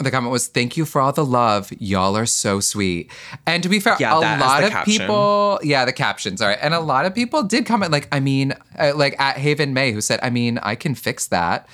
the 0.00 0.10
comment 0.10 0.32
was, 0.32 0.48
"Thank 0.48 0.76
you 0.76 0.84
for 0.84 1.00
all 1.00 1.12
the 1.12 1.24
love, 1.24 1.72
y'all 1.78 2.16
are 2.16 2.26
so 2.26 2.58
sweet." 2.60 3.10
And 3.46 3.62
to 3.62 3.68
be 3.68 3.78
fair, 3.80 3.96
Yeah, 4.00 4.16
a 4.16 4.18
lot 4.18 4.64
of 4.64 4.70
caption. 4.70 4.98
people, 4.98 5.60
yeah, 5.62 5.84
the 5.84 5.92
captions, 5.92 6.42
all 6.42 6.48
right, 6.48 6.58
and 6.60 6.74
a 6.74 6.80
lot 6.80 7.06
of 7.06 7.14
people 7.14 7.42
did 7.44 7.64
comment 7.64 7.92
like, 7.92 8.08
I 8.10 8.18
mean, 8.20 8.54
uh, 8.78 8.92
like 8.96 9.18
at 9.20 9.36
Haven 9.38 9.72
May, 9.72 9.92
who 9.92 10.00
said, 10.00 10.18
"I 10.22 10.30
mean, 10.30 10.58
I 10.58 10.74
can 10.74 10.94
fix 10.94 11.26
that." 11.28 11.68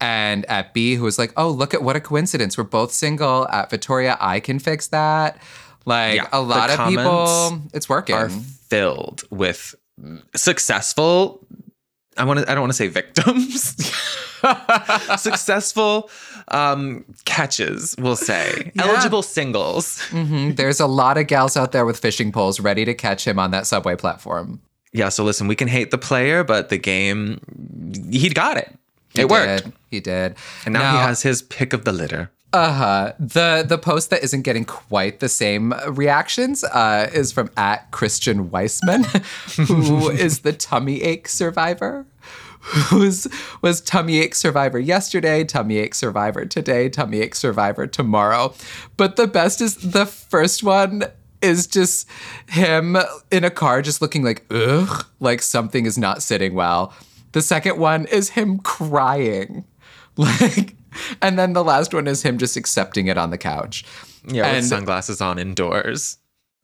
And 0.00 0.44
at 0.46 0.74
B, 0.74 0.94
who 0.96 1.04
was 1.04 1.18
like, 1.18 1.32
"Oh, 1.36 1.50
look 1.50 1.72
at 1.74 1.82
what 1.82 1.96
a 1.96 2.00
coincidence. 2.00 2.56
We're 2.58 2.64
both 2.64 2.92
single." 2.92 3.46
At 3.48 3.70
Victoria, 3.70 4.16
I 4.20 4.40
can 4.40 4.58
fix 4.58 4.86
that. 4.88 5.38
Like 5.86 6.16
Yeah, 6.16 6.28
a 6.32 6.40
lot 6.40 6.70
of 6.70 6.88
people, 6.88 7.62
it's 7.72 7.88
working. 7.88 8.16
Are 8.16 8.28
filled 8.28 9.22
with 9.30 9.74
successful. 10.34 11.46
I 12.18 12.24
want 12.24 12.40
to. 12.40 12.50
I 12.50 12.54
don't 12.54 12.62
want 12.62 12.72
to 12.72 12.76
say 12.76 12.88
victims. 12.88 13.76
successful 15.18 16.10
um, 16.48 17.04
catches, 17.24 17.94
we'll 17.98 18.16
say. 18.16 18.72
Eligible 18.78 19.22
singles. 19.22 20.02
There's 20.12 20.80
a 20.80 20.86
lot 20.86 21.18
of 21.18 21.26
gals 21.26 21.56
out 21.56 21.72
there 21.72 21.84
with 21.84 21.98
fishing 21.98 22.32
poles 22.32 22.60
ready 22.60 22.84
to 22.84 22.94
catch 22.94 23.26
him 23.26 23.38
on 23.38 23.50
that 23.52 23.66
subway 23.66 23.96
platform. 23.96 24.60
Yeah. 24.92 25.08
So 25.08 25.24
listen, 25.24 25.48
we 25.48 25.56
can 25.56 25.68
hate 25.68 25.90
the 25.90 25.98
player, 25.98 26.44
but 26.44 26.68
the 26.68 26.78
game, 26.78 27.40
he'd 28.10 28.34
got 28.34 28.56
it. 28.56 28.74
He 29.14 29.22
it 29.22 29.28
worked. 29.28 29.68
He 29.90 30.00
did. 30.00 30.36
And 30.64 30.74
now, 30.74 30.92
he 30.92 30.98
has 30.98 31.22
his 31.22 31.42
pick 31.42 31.72
of 31.72 31.84
the 31.84 31.92
litter. 31.92 32.30
Uh 32.56 33.12
the 33.18 33.64
the 33.66 33.78
post 33.78 34.10
that 34.10 34.22
isn't 34.22 34.42
getting 34.42 34.64
quite 34.64 35.20
the 35.20 35.28
same 35.28 35.72
reactions 35.88 36.64
uh, 36.64 37.10
is 37.12 37.32
from 37.32 37.50
at 37.56 37.90
Christian 37.90 38.50
Weissman, 38.50 39.04
who 39.66 40.10
is 40.10 40.40
the 40.40 40.52
tummy 40.52 41.02
ache 41.02 41.28
survivor. 41.28 42.06
Who's 42.60 43.28
was 43.62 43.80
tummy 43.80 44.18
ache 44.18 44.34
survivor 44.34 44.78
yesterday, 44.78 45.44
tummy 45.44 45.76
ache 45.78 45.94
survivor 45.94 46.44
today, 46.44 46.88
tummy 46.88 47.20
ache 47.20 47.36
survivor 47.36 47.86
tomorrow. 47.86 48.54
But 48.96 49.16
the 49.16 49.28
best 49.28 49.60
is 49.60 49.76
the 49.76 50.04
first 50.04 50.64
one 50.64 51.04
is 51.42 51.66
just 51.66 52.08
him 52.48 52.96
in 53.30 53.44
a 53.44 53.50
car 53.50 53.82
just 53.82 54.02
looking 54.02 54.24
like 54.24 54.44
ugh, 54.50 55.06
like 55.20 55.42
something 55.42 55.86
is 55.86 55.96
not 55.96 56.22
sitting 56.22 56.54
well. 56.54 56.92
The 57.32 57.42
second 57.42 57.78
one 57.78 58.06
is 58.06 58.30
him 58.30 58.58
crying. 58.58 59.64
Like 60.18 60.76
and 61.22 61.38
then 61.38 61.52
the 61.52 61.64
last 61.64 61.92
one 61.94 62.06
is 62.06 62.22
him 62.22 62.38
just 62.38 62.56
accepting 62.56 63.06
it 63.06 63.18
on 63.18 63.30
the 63.30 63.38
couch. 63.38 63.84
Yeah, 64.26 64.46
And- 64.46 64.56
with 64.56 64.66
sunglasses 64.66 65.20
on 65.20 65.38
indoors. 65.38 66.18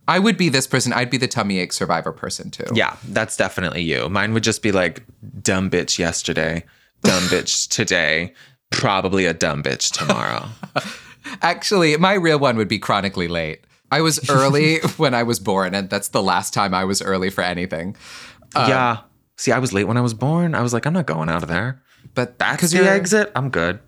I 0.08 0.18
would 0.18 0.36
be 0.36 0.48
this 0.48 0.66
person. 0.66 0.92
I'd 0.92 1.10
be 1.10 1.16
the 1.16 1.28
tummy 1.28 1.60
ache 1.60 1.72
survivor 1.72 2.10
person 2.10 2.50
too. 2.50 2.64
Yeah, 2.74 2.96
that's 3.08 3.36
definitely 3.36 3.82
you. 3.82 4.08
Mine 4.08 4.34
would 4.34 4.42
just 4.42 4.60
be 4.60 4.72
like 4.72 5.04
dumb 5.40 5.70
bitch 5.70 5.96
yesterday, 5.96 6.64
dumb 7.02 7.22
bitch 7.24 7.68
today, 7.70 8.34
probably 8.70 9.26
a 9.26 9.32
dumb 9.32 9.62
bitch 9.62 9.92
tomorrow. 9.92 10.46
Actually, 11.40 11.96
my 11.98 12.14
real 12.14 12.40
one 12.40 12.56
would 12.56 12.66
be 12.68 12.80
chronically 12.80 13.28
late. 13.28 13.60
I 13.92 14.00
was 14.00 14.28
early 14.28 14.78
when 14.96 15.14
I 15.14 15.22
was 15.22 15.38
born, 15.38 15.72
and 15.74 15.88
that's 15.88 16.08
the 16.08 16.22
last 16.22 16.52
time 16.52 16.74
I 16.74 16.84
was 16.84 17.00
early 17.00 17.30
for 17.30 17.42
anything. 17.42 17.94
Um, 18.56 18.68
yeah. 18.68 18.96
See, 19.36 19.52
I 19.52 19.58
was 19.58 19.72
late 19.72 19.84
when 19.84 19.96
I 19.96 20.00
was 20.00 20.14
born. 20.14 20.54
I 20.54 20.62
was 20.62 20.72
like, 20.72 20.84
I'm 20.86 20.92
not 20.94 21.06
going 21.06 21.28
out 21.28 21.42
of 21.42 21.48
there. 21.48 21.80
But 22.14 22.38
That's 22.38 22.56
because 22.56 22.72
the 22.72 22.90
exit. 22.90 23.30
I'm 23.36 23.50
good. 23.50 23.78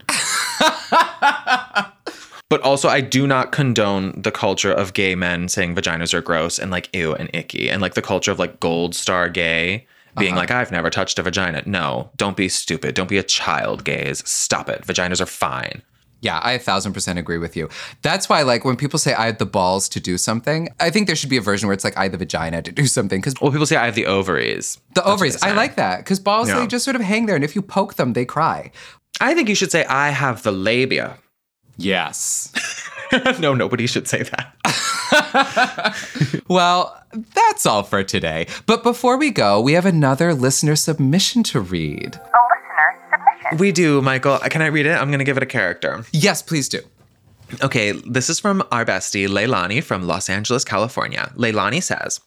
But 2.48 2.60
also, 2.62 2.88
I 2.88 3.00
do 3.00 3.26
not 3.26 3.52
condone 3.52 4.20
the 4.20 4.30
culture 4.30 4.72
of 4.72 4.92
gay 4.92 5.14
men 5.14 5.48
saying 5.48 5.74
vaginas 5.74 6.14
are 6.14 6.20
gross 6.20 6.58
and 6.58 6.70
like 6.70 6.94
ew 6.94 7.14
and 7.14 7.30
icky, 7.32 7.70
and 7.70 7.80
like 7.82 7.94
the 7.94 8.02
culture 8.02 8.30
of 8.30 8.38
like 8.38 8.60
gold 8.60 8.94
star 8.94 9.28
gay 9.28 9.86
being 10.18 10.32
uh-huh. 10.32 10.40
like, 10.42 10.50
I've 10.50 10.70
never 10.70 10.90
touched 10.90 11.18
a 11.18 11.22
vagina. 11.22 11.62
No, 11.66 12.10
don't 12.16 12.36
be 12.36 12.48
stupid. 12.48 12.94
Don't 12.94 13.08
be 13.08 13.18
a 13.18 13.22
child, 13.22 13.84
gays. 13.84 14.22
Stop 14.28 14.68
it. 14.68 14.82
Vaginas 14.86 15.20
are 15.20 15.26
fine. 15.26 15.82
Yeah, 16.20 16.38
I 16.38 16.52
a 16.52 16.58
thousand 16.58 16.94
percent 16.94 17.18
agree 17.18 17.36
with 17.36 17.54
you. 17.54 17.68
That's 18.00 18.28
why, 18.30 18.42
like, 18.42 18.64
when 18.64 18.76
people 18.76 18.98
say 18.98 19.12
I 19.12 19.26
have 19.26 19.38
the 19.38 19.44
balls 19.44 19.90
to 19.90 20.00
do 20.00 20.16
something, 20.16 20.68
I 20.80 20.88
think 20.88 21.06
there 21.06 21.16
should 21.16 21.28
be 21.28 21.36
a 21.36 21.42
version 21.42 21.66
where 21.66 21.74
it's 21.74 21.84
like 21.84 21.96
I 21.98 22.04
have 22.04 22.12
the 22.12 22.18
vagina 22.18 22.62
to 22.62 22.72
do 22.72 22.86
something 22.86 23.20
because 23.20 23.34
Well, 23.40 23.50
people 23.50 23.66
say 23.66 23.76
I 23.76 23.84
have 23.84 23.94
the 23.94 24.06
ovaries. 24.06 24.78
the 24.94 25.04
ovaries. 25.04 25.42
I 25.42 25.52
like 25.52 25.74
that 25.76 25.98
because 25.98 26.20
balls 26.20 26.48
Yeah. 26.48 26.60
they 26.60 26.66
just 26.66 26.84
sort 26.84 26.96
of 26.96 27.02
hang 27.02 27.26
there, 27.26 27.34
and 27.36 27.44
if 27.44 27.54
you 27.54 27.60
poke 27.60 27.94
them, 27.94 28.14
they 28.14 28.24
cry. 28.24 28.70
I 29.20 29.34
think 29.34 29.48
you 29.48 29.54
should 29.54 29.70
say 29.70 29.84
I 29.84 30.10
have 30.10 30.42
the 30.44 30.52
labia. 30.52 31.18
Yes. 31.76 32.52
no, 33.40 33.54
nobody 33.54 33.86
should 33.86 34.08
say 34.08 34.22
that. 34.22 34.54
well, 36.48 37.00
that's 37.34 37.66
all 37.66 37.82
for 37.82 38.02
today. 38.02 38.46
But 38.66 38.82
before 38.82 39.16
we 39.16 39.30
go, 39.30 39.60
we 39.60 39.72
have 39.74 39.86
another 39.86 40.34
listener 40.34 40.76
submission 40.76 41.42
to 41.44 41.60
read. 41.60 42.16
A 42.16 42.18
listener 42.18 43.00
submission. 43.10 43.58
We 43.58 43.72
do, 43.72 44.00
Michael. 44.02 44.38
Can 44.38 44.62
I 44.62 44.66
read 44.66 44.86
it? 44.86 44.92
I'm 44.92 45.08
going 45.08 45.18
to 45.18 45.24
give 45.24 45.36
it 45.36 45.42
a 45.42 45.46
character. 45.46 46.04
Yes, 46.12 46.42
please 46.42 46.68
do. 46.68 46.80
Okay, 47.62 47.92
this 47.92 48.30
is 48.30 48.40
from 48.40 48.62
our 48.72 48.84
bestie, 48.84 49.28
Leilani 49.28 49.82
from 49.82 50.06
Los 50.06 50.28
Angeles, 50.28 50.64
California. 50.64 51.30
Leilani 51.36 51.82
says, 51.82 52.20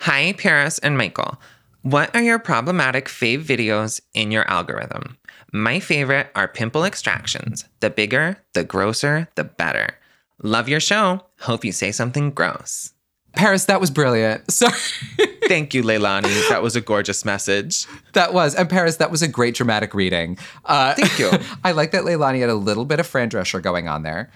Hi, 0.00 0.32
Paris 0.34 0.78
and 0.78 0.96
Michael. 0.96 1.40
What 1.82 2.14
are 2.14 2.22
your 2.22 2.38
problematic 2.38 3.06
fave 3.06 3.44
videos 3.44 4.00
in 4.14 4.30
your 4.30 4.48
algorithm? 4.50 5.18
My 5.52 5.80
favorite 5.80 6.28
are 6.34 6.48
pimple 6.48 6.84
extractions. 6.84 7.64
The 7.80 7.90
bigger, 7.90 8.38
the 8.54 8.64
grosser, 8.64 9.28
the 9.36 9.44
better. 9.44 9.96
Love 10.42 10.68
your 10.68 10.80
show. 10.80 11.24
Hope 11.40 11.64
you 11.64 11.72
say 11.72 11.92
something 11.92 12.30
gross. 12.30 12.92
Paris, 13.34 13.66
that 13.66 13.80
was 13.80 13.90
brilliant. 13.90 14.50
Sorry. 14.50 14.72
Thank 15.46 15.74
you, 15.74 15.82
Leilani. 15.82 16.48
That 16.48 16.62
was 16.62 16.74
a 16.74 16.80
gorgeous 16.80 17.24
message. 17.24 17.86
That 18.14 18.32
was, 18.34 18.54
and 18.54 18.68
Paris, 18.68 18.96
that 18.96 19.10
was 19.10 19.22
a 19.22 19.28
great 19.28 19.54
dramatic 19.54 19.94
reading. 19.94 20.38
Uh, 20.64 20.94
Thank 20.94 21.18
you. 21.18 21.30
I 21.64 21.72
like 21.72 21.92
that 21.92 22.04
Leilani 22.04 22.40
had 22.40 22.50
a 22.50 22.54
little 22.54 22.84
bit 22.84 22.98
of 22.98 23.06
Fran 23.06 23.30
Drescher 23.30 23.62
going 23.62 23.88
on 23.88 24.02
there. 24.02 24.30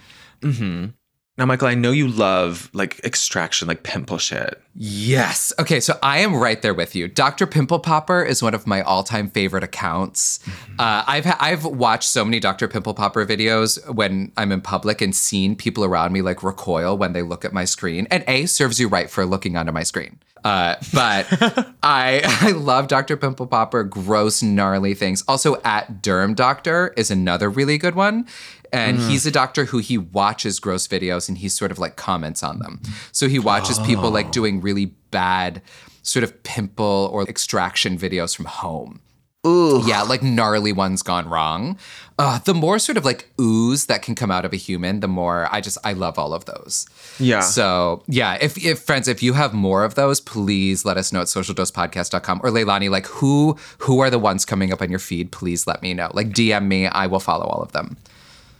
Now, 1.37 1.45
Michael, 1.45 1.69
I 1.69 1.75
know 1.75 1.91
you 1.91 2.07
love 2.09 2.69
like 2.73 2.99
extraction, 3.05 3.67
like 3.67 3.83
pimple 3.83 4.17
shit. 4.17 4.61
Yes. 4.75 5.53
Okay, 5.57 5.79
so 5.79 5.97
I 6.03 6.19
am 6.19 6.35
right 6.35 6.61
there 6.61 6.73
with 6.73 6.93
you. 6.93 7.07
Dr. 7.07 7.47
Pimple 7.47 7.79
Popper 7.79 8.21
is 8.21 8.43
one 8.43 8.53
of 8.53 8.67
my 8.67 8.81
all-time 8.81 9.29
favorite 9.29 9.63
accounts. 9.63 10.39
Uh, 10.77 11.03
I've 11.07 11.25
ha- 11.25 11.37
I've 11.39 11.65
watched 11.65 12.09
so 12.09 12.25
many 12.25 12.39
Dr. 12.39 12.67
Pimple 12.67 12.93
Popper 12.93 13.25
videos 13.25 13.79
when 13.93 14.31
I'm 14.35 14.51
in 14.51 14.61
public 14.61 15.01
and 15.01 15.15
seen 15.15 15.55
people 15.55 15.85
around 15.85 16.11
me 16.11 16.21
like 16.21 16.43
recoil 16.43 16.97
when 16.97 17.13
they 17.13 17.21
look 17.21 17.45
at 17.45 17.53
my 17.53 17.65
screen. 17.65 18.07
And 18.11 18.23
A 18.27 18.45
serves 18.45 18.79
you 18.79 18.87
right 18.89 19.09
for 19.09 19.25
looking 19.25 19.55
onto 19.55 19.71
my 19.71 19.83
screen. 19.83 20.19
Uh, 20.43 20.75
but 20.93 21.27
I 21.83 22.21
I 22.41 22.51
love 22.51 22.87
Dr. 22.87 23.15
Pimple 23.15 23.47
Popper, 23.47 23.83
gross, 23.83 24.41
gnarly 24.41 24.93
things. 24.93 25.23
Also, 25.27 25.61
at 25.63 26.01
Derm 26.01 26.35
Doctor 26.35 26.93
is 26.97 27.11
another 27.11 27.49
really 27.49 27.77
good 27.77 27.95
one. 27.95 28.27
And 28.73 28.97
he's 28.99 29.25
a 29.25 29.31
doctor 29.31 29.65
who 29.65 29.79
he 29.79 29.97
watches 29.97 30.59
gross 30.59 30.87
videos 30.87 31.27
and 31.27 31.37
he 31.37 31.49
sort 31.49 31.71
of 31.71 31.79
like 31.79 31.97
comments 31.97 32.41
on 32.41 32.59
them. 32.59 32.81
So 33.11 33.27
he 33.27 33.37
watches 33.37 33.79
people 33.79 34.11
like 34.11 34.31
doing 34.31 34.61
really 34.61 34.85
bad 35.11 35.61
sort 36.03 36.23
of 36.23 36.41
pimple 36.43 37.09
or 37.11 37.23
extraction 37.23 37.97
videos 37.97 38.35
from 38.35 38.45
home. 38.45 39.01
Ooh. 39.45 39.81
Yeah, 39.87 40.03
like 40.03 40.21
gnarly 40.21 40.71
ones 40.71 41.01
gone 41.01 41.27
wrong. 41.27 41.77
Uh, 42.19 42.37
the 42.39 42.53
more 42.53 42.77
sort 42.77 42.95
of 42.95 43.05
like 43.05 43.31
ooze 43.39 43.87
that 43.87 44.03
can 44.03 44.13
come 44.13 44.29
out 44.29 44.45
of 44.45 44.53
a 44.53 44.55
human, 44.55 44.99
the 44.99 45.07
more 45.07 45.47
I 45.51 45.61
just 45.61 45.79
I 45.83 45.93
love 45.93 46.19
all 46.19 46.33
of 46.33 46.45
those. 46.45 46.85
Yeah. 47.19 47.39
So 47.39 48.03
yeah, 48.07 48.37
if, 48.39 48.63
if 48.63 48.79
friends, 48.79 49.07
if 49.07 49.23
you 49.23 49.33
have 49.33 49.51
more 49.51 49.83
of 49.83 49.95
those, 49.95 50.21
please 50.21 50.85
let 50.85 50.97
us 50.97 51.11
know 51.11 51.21
at 51.21 51.27
socialdosepodcast.com 51.27 52.41
or 52.43 52.51
Leilani, 52.51 52.91
like 52.91 53.07
who 53.07 53.57
who 53.79 53.99
are 53.99 54.11
the 54.11 54.19
ones 54.19 54.45
coming 54.45 54.71
up 54.71 54.79
on 54.79 54.91
your 54.91 54.99
feed? 54.99 55.31
Please 55.31 55.65
let 55.65 55.81
me 55.81 55.95
know. 55.95 56.11
Like 56.13 56.29
DM 56.29 56.67
me, 56.67 56.85
I 56.85 57.07
will 57.07 57.19
follow 57.19 57.45
all 57.45 57.63
of 57.63 57.71
them. 57.71 57.97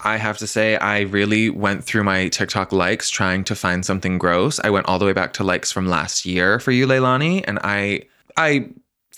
I 0.04 0.18
have 0.18 0.38
to 0.40 0.48
say, 0.48 0.78
I 0.78 1.02
really 1.02 1.50
went 1.50 1.84
through 1.84 2.04
my 2.04 2.28
TikTok 2.28 2.72
likes 2.72 3.10
trying 3.10 3.44
to 3.46 3.56
find 3.56 3.86
something 3.86 4.18
gross. 4.18 4.60
I 4.64 4.70
went 4.70 4.88
all 4.88 5.00
the 5.00 5.06
way 5.06 5.14
back 5.14 5.34
to 5.34 5.44
likes 5.44 5.72
from 5.72 5.88
last 5.88 6.26
year 6.26 6.60
for 6.60 6.72
you, 6.72 6.88
Leilani, 6.88 7.44
and 7.48 7.60
I, 7.64 8.04
I 8.36 8.70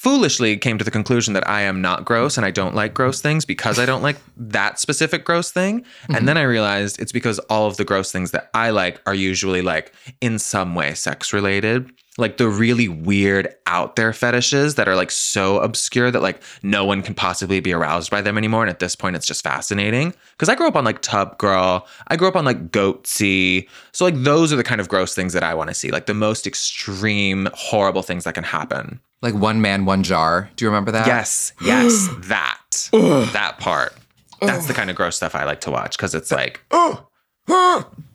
foolishly 0.04 0.58
came 0.58 0.78
to 0.78 0.84
the 0.84 0.92
conclusion 0.92 1.34
that 1.34 1.48
I 1.48 1.62
am 1.62 1.82
not 1.82 2.04
gross 2.04 2.36
and 2.36 2.46
I 2.46 2.52
don't 2.52 2.76
like 2.76 2.94
gross 2.94 3.22
things 3.22 3.46
because 3.46 3.80
I 3.80 3.86
don't 3.86 4.02
like 4.02 4.18
that 4.36 4.78
specific 4.78 5.24
gross 5.24 5.50
thing. 5.50 5.86
And 6.08 6.18
mm-hmm. 6.18 6.26
then 6.26 6.38
I 6.38 6.42
realized 6.42 7.00
it's 7.00 7.14
because 7.14 7.40
all 7.50 7.68
of 7.68 7.78
the 7.78 7.86
gross 7.86 8.12
things 8.12 8.32
that 8.32 8.50
I 8.54 8.72
like 8.72 9.02
are 9.06 9.16
usually 9.16 9.62
like 9.62 9.94
in 10.20 10.40
some 10.40 10.76
way 10.76 10.94
sex 10.94 11.32
related. 11.32 11.90
Like 12.18 12.38
the 12.38 12.48
really 12.48 12.88
weird 12.88 13.56
out 13.66 13.96
there 13.96 14.14
fetishes 14.14 14.76
that 14.76 14.88
are 14.88 14.96
like 14.96 15.10
so 15.10 15.60
obscure 15.60 16.12
that 16.12 16.22
like 16.22 16.42
no 16.62 16.86
one 16.86 17.02
can 17.02 17.16
possibly 17.16 17.60
be 17.60 17.74
aroused 17.74 18.12
by 18.12 18.22
them 18.22 18.38
anymore. 18.38 18.62
And 18.62 18.70
at 18.70 18.80
this 18.80 18.96
point, 18.96 19.16
it's 19.16 19.26
just 19.26 19.44
fascinating. 19.44 20.14
Cause 20.38 20.48
I 20.48 20.54
grew 20.56 20.68
up 20.68 20.76
on 20.76 20.86
like 20.86 21.02
Tub 21.02 21.38
Girl. 21.40 21.88
I 22.08 22.16
grew 22.16 22.28
up 22.28 22.36
on 22.36 22.46
like 22.46 22.70
Goatse. 22.72 23.68
So 23.94 24.06
like 24.06 24.16
those 24.16 24.54
are 24.54 24.58
the 24.58 24.64
kind 24.64 24.80
of 24.80 24.90
gross 24.90 25.16
things 25.16 25.34
that 25.34 25.44
I 25.44 25.56
want 25.56 25.70
to 25.70 25.74
see. 25.74 25.90
Like 25.90 26.06
the 26.06 26.14
most 26.14 26.46
extreme, 26.46 27.50
horrible 27.54 28.04
things 28.04 28.26
that 28.26 28.36
can 28.36 28.44
happen. 28.44 29.00
Like 29.24 29.34
one 29.34 29.62
man, 29.62 29.86
one 29.86 30.04
jar. 30.04 30.50
Do 30.56 30.66
you 30.66 30.70
remember 30.70 30.92
that? 30.92 31.08
Yes, 31.08 31.54
yes, 31.64 32.10
that. 32.26 32.90
that 32.92 33.58
part. 33.58 33.94
That's 34.42 34.68
the 34.68 34.74
kind 34.74 34.90
of 34.90 34.96
gross 34.96 35.16
stuff 35.16 35.36
I 35.36 35.46
like 35.46 35.62
to 35.62 35.72
watch 35.72 35.96
because 35.98 36.14
it's 36.14 36.30
like, 36.32 36.62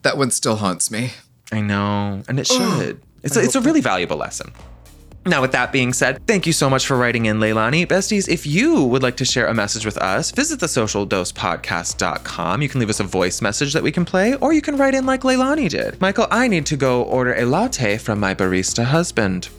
That 0.03 0.17
one 0.17 0.31
still 0.31 0.57
haunts 0.57 0.91
me. 0.91 1.11
I 1.51 1.61
know, 1.61 2.21
and 2.27 2.39
it 2.39 2.45
should. 2.47 3.01
It's 3.23 3.35
a, 3.35 3.41
it's 3.41 3.55
a 3.55 3.61
really 3.61 3.81
valuable 3.81 4.17
lesson. 4.17 4.51
Now, 5.25 5.41
with 5.41 5.51
that 5.51 5.71
being 5.71 5.91
said, 5.91 6.25
thank 6.27 6.47
you 6.47 6.53
so 6.53 6.69
much 6.69 6.85
for 6.85 6.95
writing 6.95 7.25
in, 7.25 7.39
Leilani. 7.39 7.85
Besties, 7.85 8.29
if 8.29 8.47
you 8.47 8.85
would 8.85 9.03
like 9.03 9.17
to 9.17 9.25
share 9.25 9.47
a 9.47 9.53
message 9.53 9.85
with 9.85 9.97
us, 9.97 10.31
visit 10.31 10.59
the 10.59 10.65
thesocialdosepodcast.com. 10.65 12.61
You 12.61 12.69
can 12.69 12.79
leave 12.79 12.89
us 12.89 13.01
a 13.01 13.03
voice 13.03 13.41
message 13.41 13.73
that 13.73 13.83
we 13.83 13.91
can 13.91 14.05
play, 14.05 14.35
or 14.35 14.53
you 14.53 14.61
can 14.61 14.77
write 14.77 14.95
in 14.95 15.05
like 15.05 15.21
Leilani 15.21 15.69
did. 15.69 15.99
Michael, 15.99 16.27
I 16.31 16.47
need 16.47 16.65
to 16.67 16.77
go 16.77 17.03
order 17.03 17.33
a 17.33 17.45
latte 17.45 17.97
from 17.97 18.19
my 18.19 18.33
barista 18.33 18.85
husband. 18.85 19.49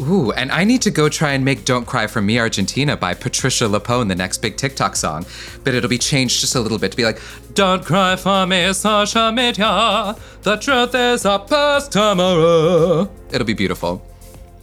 Ooh, 0.00 0.32
and 0.32 0.50
I 0.50 0.64
need 0.64 0.82
to 0.82 0.90
go 0.90 1.08
try 1.08 1.32
and 1.32 1.44
make 1.44 1.64
Don't 1.64 1.86
Cry 1.86 2.06
for 2.06 2.22
Me 2.22 2.38
Argentina 2.38 2.96
by 2.96 3.12
Patricia 3.12 3.64
LuPone, 3.64 4.08
the 4.08 4.14
next 4.14 4.38
big 4.38 4.56
TikTok 4.56 4.96
song. 4.96 5.26
But 5.62 5.74
it'll 5.74 5.90
be 5.90 5.98
changed 5.98 6.40
just 6.40 6.54
a 6.54 6.60
little 6.60 6.78
bit 6.78 6.90
to 6.92 6.96
be 6.96 7.04
like, 7.04 7.20
Don't 7.54 7.84
cry 7.84 8.16
for 8.16 8.46
me, 8.46 8.72
social 8.72 9.30
media. 9.32 10.16
The 10.42 10.56
truth 10.56 10.94
is 10.94 11.24
a 11.24 11.38
past 11.38 11.92
tomorrow. 11.92 13.10
It'll 13.30 13.46
be 13.46 13.52
beautiful. 13.54 14.02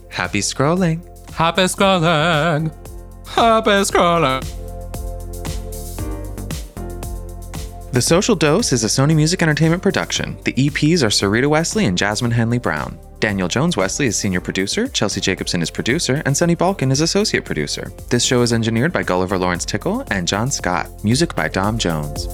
Happy 0.08 0.40
scrolling. 0.40 1.04
Happy 1.32 1.62
scrolling. 1.62 2.72
Happy 3.28 3.70
scrolling. 3.70 4.58
The 7.92 8.02
Social 8.02 8.34
Dose 8.34 8.72
is 8.72 8.84
a 8.84 8.86
Sony 8.86 9.16
Music 9.16 9.42
Entertainment 9.42 9.82
production. 9.82 10.36
The 10.44 10.52
EPs 10.52 11.02
are 11.02 11.08
Sarita 11.08 11.48
Wesley 11.48 11.84
and 11.86 11.96
Jasmine 11.96 12.32
Henley 12.32 12.58
Brown. 12.58 12.98
Daniel 13.20 13.48
Jones 13.48 13.76
Wesley 13.76 14.06
is 14.06 14.16
senior 14.16 14.40
producer, 14.40 14.86
Chelsea 14.86 15.20
Jacobson 15.20 15.60
is 15.60 15.70
producer, 15.70 16.22
and 16.24 16.36
Sunny 16.36 16.54
Balkin 16.54 16.92
is 16.92 17.00
associate 17.00 17.44
producer. 17.44 17.90
This 18.10 18.22
show 18.22 18.42
is 18.42 18.52
engineered 18.52 18.92
by 18.92 19.02
Gulliver 19.02 19.38
Lawrence 19.38 19.64
Tickle 19.64 20.04
and 20.12 20.28
John 20.28 20.50
Scott. 20.52 20.88
Music 21.02 21.34
by 21.34 21.48
Dom 21.48 21.78
Jones. 21.78 22.28